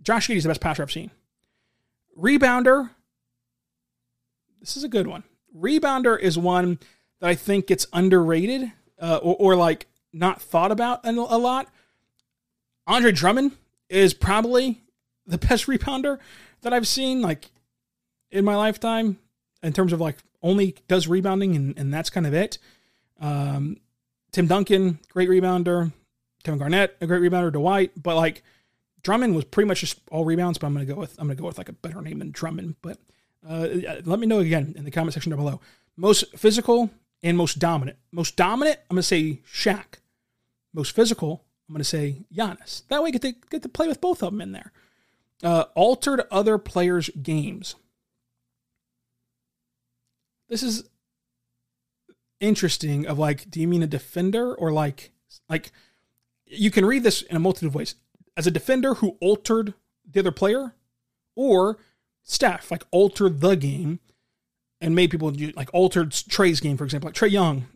Josh 0.00 0.28
Giddey 0.28 0.36
is 0.36 0.44
the 0.44 0.50
best 0.50 0.60
passer 0.60 0.82
I've 0.82 0.92
seen. 0.92 1.10
Rebounder. 2.16 2.90
This 4.60 4.76
is 4.76 4.84
a 4.84 4.88
good 4.88 5.06
one. 5.06 5.24
Rebounder 5.56 6.18
is 6.18 6.38
one 6.38 6.78
that 7.20 7.28
I 7.28 7.34
think 7.34 7.66
gets 7.66 7.86
underrated 7.92 8.72
uh, 9.00 9.18
or, 9.22 9.36
or 9.38 9.56
like 9.56 9.86
not 10.12 10.40
thought 10.40 10.72
about 10.72 11.04
a, 11.04 11.10
a 11.10 11.38
lot. 11.38 11.68
Andre 12.86 13.12
Drummond 13.12 13.52
is 13.88 14.14
probably 14.14 14.82
the 15.26 15.38
best 15.48 15.66
rebounder 15.66 16.18
that 16.62 16.72
I've 16.72 16.88
seen 16.88 17.20
like 17.20 17.50
in 18.30 18.44
my 18.44 18.56
lifetime 18.56 19.18
in 19.62 19.72
terms 19.72 19.92
of 19.92 20.00
like 20.00 20.16
only 20.42 20.76
does 20.86 21.08
rebounding 21.08 21.56
and, 21.56 21.78
and 21.78 21.92
that's 21.92 22.10
kind 22.10 22.26
of 22.26 22.34
it. 22.34 22.58
Um, 23.18 23.78
Tim 24.32 24.46
Duncan, 24.46 24.98
great 25.10 25.28
rebounder. 25.28 25.92
Kevin 26.44 26.58
Garnett, 26.58 26.96
a 27.00 27.06
great 27.06 27.20
rebounder. 27.22 27.52
Dwight, 27.52 27.92
but 28.00 28.16
like 28.16 28.42
Drummond 29.02 29.34
was 29.34 29.44
pretty 29.44 29.66
much 29.66 29.80
just 29.80 30.00
all 30.10 30.24
rebounds. 30.24 30.58
But 30.58 30.68
I'm 30.68 30.74
gonna 30.74 30.86
go 30.86 30.94
with 30.94 31.18
I'm 31.18 31.26
gonna 31.26 31.34
go 31.34 31.46
with 31.46 31.58
like 31.58 31.68
a 31.68 31.72
better 31.72 32.00
name 32.00 32.18
than 32.18 32.30
Drummond. 32.30 32.76
But 32.82 32.98
uh, 33.48 33.68
let 34.04 34.18
me 34.18 34.26
know 34.26 34.40
again 34.40 34.74
in 34.76 34.84
the 34.84 34.90
comment 34.90 35.14
section 35.14 35.30
down 35.30 35.38
below. 35.38 35.60
Most 35.96 36.36
physical 36.36 36.90
and 37.22 37.36
most 37.36 37.58
dominant. 37.58 37.98
Most 38.12 38.36
dominant, 38.36 38.78
I'm 38.88 38.94
gonna 38.94 39.02
say 39.02 39.42
Shaq. 39.52 39.98
Most 40.72 40.94
physical, 40.94 41.44
I'm 41.68 41.74
gonna 41.74 41.84
say 41.84 42.22
Giannis. 42.32 42.86
That 42.88 43.02
way, 43.02 43.10
get 43.10 43.22
to 43.22 43.34
get 43.50 43.62
to 43.62 43.68
play 43.68 43.88
with 43.88 44.00
both 44.00 44.22
of 44.22 44.32
them 44.32 44.40
in 44.40 44.52
there. 44.52 44.72
Uh, 45.42 45.64
altered 45.74 46.22
other 46.30 46.58
players' 46.58 47.10
games. 47.22 47.76
This 50.48 50.62
is 50.62 50.88
interesting. 52.40 53.06
Of 53.06 53.18
like, 53.18 53.50
do 53.50 53.60
you 53.60 53.68
mean 53.68 53.82
a 53.82 53.86
defender 53.86 54.54
or 54.54 54.72
like 54.72 55.10
like 55.48 55.72
you 56.46 56.70
can 56.70 56.84
read 56.84 57.02
this 57.02 57.22
in 57.22 57.36
a 57.36 57.40
multitude 57.40 57.68
of 57.68 57.74
ways. 57.74 57.94
As 58.36 58.46
a 58.46 58.50
defender 58.50 58.94
who 58.94 59.16
altered 59.20 59.74
the 60.10 60.20
other 60.20 60.32
player, 60.32 60.74
or 61.36 61.78
Steph 62.22 62.70
like 62.70 62.84
altered 62.90 63.40
the 63.40 63.54
game 63.54 64.00
and 64.80 64.94
made 64.94 65.10
people 65.10 65.32
like 65.56 65.70
altered 65.72 66.12
Trae's 66.12 66.60
game, 66.60 66.76
for 66.76 66.84
example, 66.84 67.08
like 67.08 67.16
Trae 67.16 67.30
Young 67.30 67.66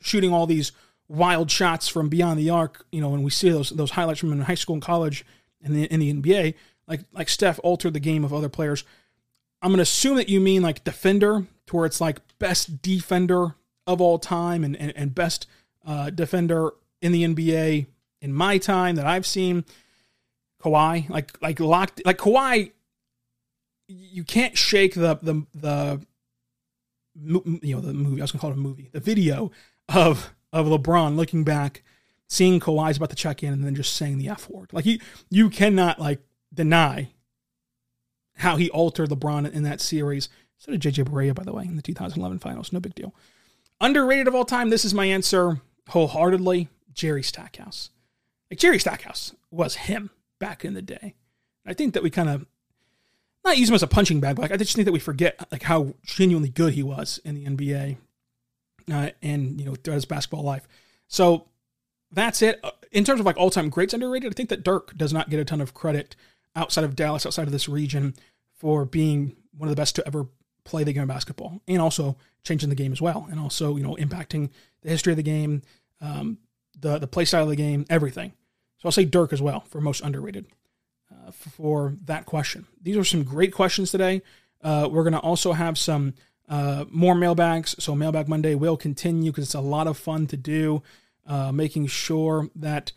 shooting 0.00 0.32
all 0.32 0.46
these 0.46 0.72
wild 1.08 1.50
shots 1.50 1.88
from 1.88 2.08
beyond 2.08 2.38
the 2.38 2.50
arc. 2.50 2.84
You 2.92 3.00
know, 3.00 3.08
when 3.08 3.22
we 3.22 3.30
see 3.30 3.50
those 3.50 3.70
those 3.70 3.92
highlights 3.92 4.20
from 4.20 4.32
in 4.32 4.40
high 4.42 4.54
school 4.54 4.74
and 4.74 4.82
college 4.82 5.24
and 5.62 5.76
in 5.76 6.00
the 6.00 6.12
NBA, 6.12 6.54
like 6.86 7.00
like 7.12 7.28
Steph 7.28 7.60
altered 7.62 7.94
the 7.94 8.00
game 8.00 8.24
of 8.24 8.32
other 8.32 8.48
players. 8.48 8.84
I'm 9.60 9.70
gonna 9.70 9.82
assume 9.82 10.16
that 10.16 10.28
you 10.28 10.40
mean 10.40 10.62
like 10.62 10.84
defender, 10.84 11.46
to 11.66 11.76
where 11.76 11.86
it's 11.86 12.00
like 12.00 12.18
best 12.38 12.82
defender 12.82 13.54
of 13.86 14.00
all 14.00 14.18
time 14.18 14.64
and 14.64 14.76
and, 14.76 14.92
and 14.96 15.14
best 15.14 15.46
uh, 15.84 16.10
defender 16.10 16.72
in 17.00 17.12
the 17.12 17.24
NBA 17.24 17.86
in 18.20 18.32
my 18.32 18.58
time 18.58 18.96
that 18.96 19.06
I've 19.06 19.26
seen. 19.26 19.64
Kawhi, 20.62 21.10
like 21.10 21.36
like 21.42 21.58
locked, 21.58 22.00
like 22.06 22.18
Kawhi, 22.18 22.70
you 23.88 24.24
can't 24.24 24.56
shake 24.56 24.94
the 24.94 25.18
the 25.20 25.44
the 25.54 26.00
you 27.14 27.74
know 27.74 27.80
the 27.80 27.92
movie. 27.92 28.20
I 28.20 28.24
was 28.24 28.32
gonna 28.32 28.40
call 28.40 28.50
it 28.50 28.56
a 28.56 28.60
movie. 28.60 28.88
The 28.92 29.00
video 29.00 29.50
of 29.88 30.32
of 30.52 30.66
LeBron 30.66 31.16
looking 31.16 31.42
back, 31.42 31.82
seeing 32.28 32.60
Kawhi's 32.60 32.96
about 32.96 33.10
to 33.10 33.16
check 33.16 33.42
in, 33.42 33.52
and 33.52 33.64
then 33.64 33.74
just 33.74 33.94
saying 33.94 34.18
the 34.18 34.28
F 34.28 34.48
word. 34.48 34.72
Like 34.72 34.86
you 34.86 34.98
you 35.30 35.50
cannot 35.50 35.98
like 35.98 36.20
deny 36.54 37.10
how 38.36 38.56
he 38.56 38.70
altered 38.70 39.10
LeBron 39.10 39.52
in 39.52 39.64
that 39.64 39.80
series. 39.80 40.28
So 40.58 40.70
did 40.70 40.80
JJ 40.80 41.08
Barea, 41.08 41.34
by 41.34 41.42
the 41.42 41.52
way, 41.52 41.64
in 41.64 41.74
the 41.74 41.82
2011 41.82 42.38
finals. 42.38 42.72
No 42.72 42.78
big 42.78 42.94
deal. 42.94 43.12
Underrated 43.82 44.28
of 44.28 44.34
all 44.36 44.44
time. 44.44 44.70
This 44.70 44.84
is 44.84 44.94
my 44.94 45.06
answer 45.06 45.60
wholeheartedly. 45.88 46.68
Jerry 46.94 47.22
Stackhouse. 47.22 47.90
Like 48.48 48.60
Jerry 48.60 48.78
Stackhouse 48.78 49.34
was 49.50 49.74
him 49.74 50.10
back 50.38 50.64
in 50.64 50.74
the 50.74 50.82
day. 50.82 51.14
I 51.66 51.74
think 51.74 51.94
that 51.94 52.02
we 52.02 52.10
kind 52.10 52.28
of 52.28 52.46
not 53.44 53.58
use 53.58 53.68
him 53.68 53.74
as 53.74 53.82
a 53.82 53.88
punching 53.88 54.20
bag, 54.20 54.36
but 54.36 54.42
like, 54.42 54.52
I 54.52 54.56
just 54.56 54.76
think 54.76 54.84
that 54.84 54.92
we 54.92 55.00
forget 55.00 55.48
like 55.50 55.64
how 55.64 55.94
genuinely 56.04 56.48
good 56.48 56.74
he 56.74 56.82
was 56.84 57.18
in 57.24 57.34
the 57.34 57.44
NBA 57.44 57.96
uh, 58.92 59.10
and 59.20 59.58
you 59.58 59.66
know 59.66 59.74
throughout 59.74 59.96
his 59.96 60.04
basketball 60.04 60.44
life. 60.44 60.68
So 61.08 61.48
that's 62.12 62.40
it. 62.40 62.60
Uh, 62.62 62.70
in 62.92 63.02
terms 63.04 63.18
of 63.18 63.26
like 63.26 63.36
all 63.36 63.50
time 63.50 63.68
greats 63.68 63.94
underrated, 63.94 64.32
I 64.32 64.34
think 64.34 64.48
that 64.50 64.62
Dirk 64.62 64.96
does 64.96 65.12
not 65.12 65.28
get 65.28 65.40
a 65.40 65.44
ton 65.44 65.60
of 65.60 65.74
credit 65.74 66.14
outside 66.54 66.84
of 66.84 66.94
Dallas, 66.94 67.26
outside 67.26 67.48
of 67.48 67.52
this 67.52 67.68
region, 67.68 68.14
for 68.54 68.84
being 68.84 69.34
one 69.56 69.68
of 69.68 69.74
the 69.74 69.80
best 69.80 69.96
to 69.96 70.06
ever 70.06 70.26
play 70.64 70.84
the 70.84 70.92
game 70.92 71.02
of 71.02 71.08
basketball 71.08 71.60
and 71.66 71.80
also 71.80 72.16
changing 72.44 72.68
the 72.68 72.74
game 72.74 72.92
as 72.92 73.00
well, 73.00 73.26
and 73.30 73.40
also 73.40 73.76
you 73.76 73.82
know 73.82 73.96
impacting 73.96 74.50
the 74.82 74.90
history 74.90 75.12
of 75.12 75.16
the 75.16 75.22
game, 75.22 75.62
um, 76.00 76.38
the 76.78 76.98
the 76.98 77.06
play 77.06 77.24
style 77.24 77.44
of 77.44 77.50
the 77.50 77.56
game, 77.56 77.86
everything. 77.88 78.32
So 78.78 78.86
I'll 78.86 78.92
say 78.92 79.04
Dirk 79.04 79.32
as 79.32 79.40
well 79.40 79.60
for 79.68 79.80
most 79.80 80.00
underrated 80.02 80.46
uh, 81.10 81.30
for 81.30 81.94
that 82.04 82.26
question. 82.26 82.66
These 82.80 82.96
are 82.96 83.04
some 83.04 83.22
great 83.22 83.52
questions 83.52 83.90
today. 83.90 84.22
Uh, 84.60 84.88
we're 84.90 85.04
going 85.04 85.12
to 85.12 85.20
also 85.20 85.52
have 85.52 85.78
some 85.78 86.14
uh, 86.48 86.84
more 86.90 87.14
mailbags. 87.14 87.74
So 87.78 87.94
Mailbag 87.94 88.28
Monday 88.28 88.54
will 88.54 88.76
continue 88.76 89.30
because 89.30 89.44
it's 89.44 89.54
a 89.54 89.60
lot 89.60 89.86
of 89.86 89.96
fun 89.96 90.26
to 90.28 90.36
do, 90.36 90.82
uh, 91.26 91.52
making 91.52 91.86
sure 91.86 92.48
that 92.56 92.92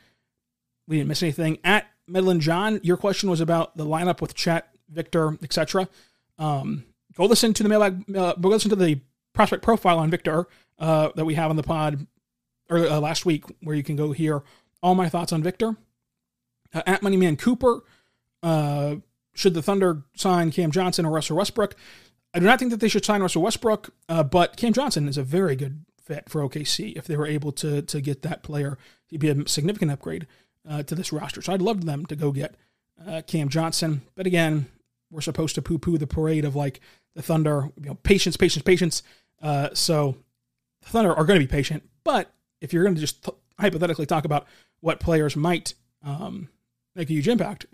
we 0.88 0.98
didn't 0.98 1.10
miss 1.10 1.24
anything. 1.24 1.60
At 1.64 1.86
Medlin 2.08 2.40
John, 2.40 2.80
your 2.84 2.98
question 2.98 3.30
was 3.30 3.42
about 3.42 3.78
the 3.78 3.86
lineup 3.86 4.22
with 4.22 4.36
Chet, 4.36 4.68
Victor, 4.90 5.38
etc. 5.42 5.88
Um, 6.38 6.86
go 7.16 7.26
listen 7.26 7.54
to 7.54 7.64
the 7.64 7.70
mailbag. 7.70 8.16
Uh, 8.16 8.34
go 8.34 8.50
listen 8.50 8.70
to 8.70 8.76
the 8.76 9.00
prospect 9.34 9.64
profile 9.64 10.00
on 10.00 10.10
Victor 10.10 10.48
uh, 10.80 11.10
that 11.16 11.26
we 11.26 11.36
have 11.36 11.50
on 11.50 11.56
the 11.56 11.64
pod 11.64 12.08
or 12.70 12.80
uh, 12.80 13.00
last 13.00 13.26
week, 13.26 13.44
where 13.62 13.76
you 13.76 13.84
can 13.84 13.96
go 13.96 14.12
hear 14.12 14.44
all 14.82 14.96
my 14.96 15.10
thoughts 15.10 15.32
on 15.32 15.44
Victor. 15.44 15.76
Uh, 16.74 16.82
at 16.88 17.02
Moneyman 17.02 17.38
Cooper, 17.38 17.84
uh, 18.42 18.96
should 19.34 19.54
the 19.54 19.62
Thunder 19.62 20.04
sign 20.16 20.52
Cam 20.52 20.72
Johnson 20.72 21.06
or 21.06 21.12
Russell 21.12 21.38
Westbrook? 21.38 21.76
I 22.34 22.40
do 22.40 22.46
not 22.46 22.60
think 22.60 22.72
that 22.72 22.80
they 22.80 22.90
should 22.90 23.06
sign 23.06 23.22
Russell 23.22 23.44
Westbrook, 23.44 23.94
uh, 24.10 24.24
but 24.24 24.58
Cam 24.58 24.74
Johnson 24.74 25.08
is 25.08 25.18
a 25.18 25.24
very 25.24 25.56
good 25.56 25.86
fit 26.02 26.28
for 26.28 26.42
OKC. 26.42 26.98
If 26.98 27.06
they 27.06 27.16
were 27.18 27.28
able 27.28 27.52
to 27.54 27.82
to 27.82 28.02
get 28.02 28.24
that 28.24 28.44
player, 28.44 28.78
he'd 29.08 29.20
be 29.20 29.30
a 29.30 29.48
significant 29.48 29.92
upgrade 29.92 30.28
to 30.68 30.96
this 30.96 31.14
roster. 31.14 31.42
So 31.42 31.54
I'd 31.54 31.62
love 31.62 31.86
them 31.86 32.06
to 32.08 32.16
go 32.16 32.32
get 32.32 32.56
Cam 33.28 33.50
Johnson. 33.50 34.02
But 34.16 34.26
again, 34.26 34.66
we're 35.12 35.22
supposed 35.22 35.56
to 35.56 35.62
poo 35.62 35.78
poo 35.78 35.98
the 35.98 36.08
parade 36.08 36.44
of 36.44 36.56
like 36.56 36.82
the 37.16 37.22
Thunder, 37.22 37.70
you 37.80 37.88
know, 37.88 37.96
patience, 37.96 38.38
patience, 38.38 38.64
patience. 38.64 39.04
Uh, 39.42 39.70
so 39.74 40.18
the 40.82 40.90
Thunder 40.90 41.14
are 41.14 41.26
going 41.26 41.40
to 41.40 41.46
be 41.46 41.52
patient. 41.52 41.84
But 42.04 42.32
if 42.62 42.74
you're 42.74 42.84
going 42.84 42.96
to 42.96 43.02
just 43.02 43.24
th- 43.24 43.38
hypothetically 43.60 44.06
talk 44.06 44.26
about 44.26 44.46
what 44.82 45.00
players 45.00 45.36
might 45.36 45.74
um, 46.04 46.50
make 46.96 47.10
a 47.10 47.14
huge 47.14 47.28
impact, 47.28 47.66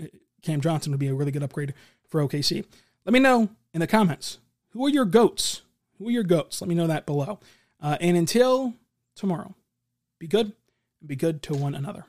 Cam 0.42 0.62
Johnson 0.62 0.92
would 0.92 1.00
be 1.00 1.08
a 1.08 1.14
really 1.14 1.32
good 1.32 1.44
upgrade 1.44 1.74
for 2.08 2.26
OKC. 2.26 2.66
Let 3.06 3.14
me 3.14 3.20
know 3.20 3.50
in 3.74 3.80
the 3.80 3.88
comments 3.88 4.38
who 4.70 4.86
are 4.86 4.90
your 4.90 5.06
goats? 5.06 5.62
Who 5.98 6.08
are 6.08 6.12
your 6.12 6.24
goats? 6.24 6.62
Let 6.62 6.70
me 6.70 6.76
know 6.76 6.88
that 6.88 7.06
below. 7.06 7.40
Uh, 7.82 7.98
and 8.00 8.16
until 8.16 8.76
tomorrow, 9.16 9.56
be 10.20 10.28
good 10.28 10.54
and 11.00 11.08
be 11.08 11.16
good 11.16 11.42
to 11.44 11.54
one 11.54 11.76
another. 11.76 12.06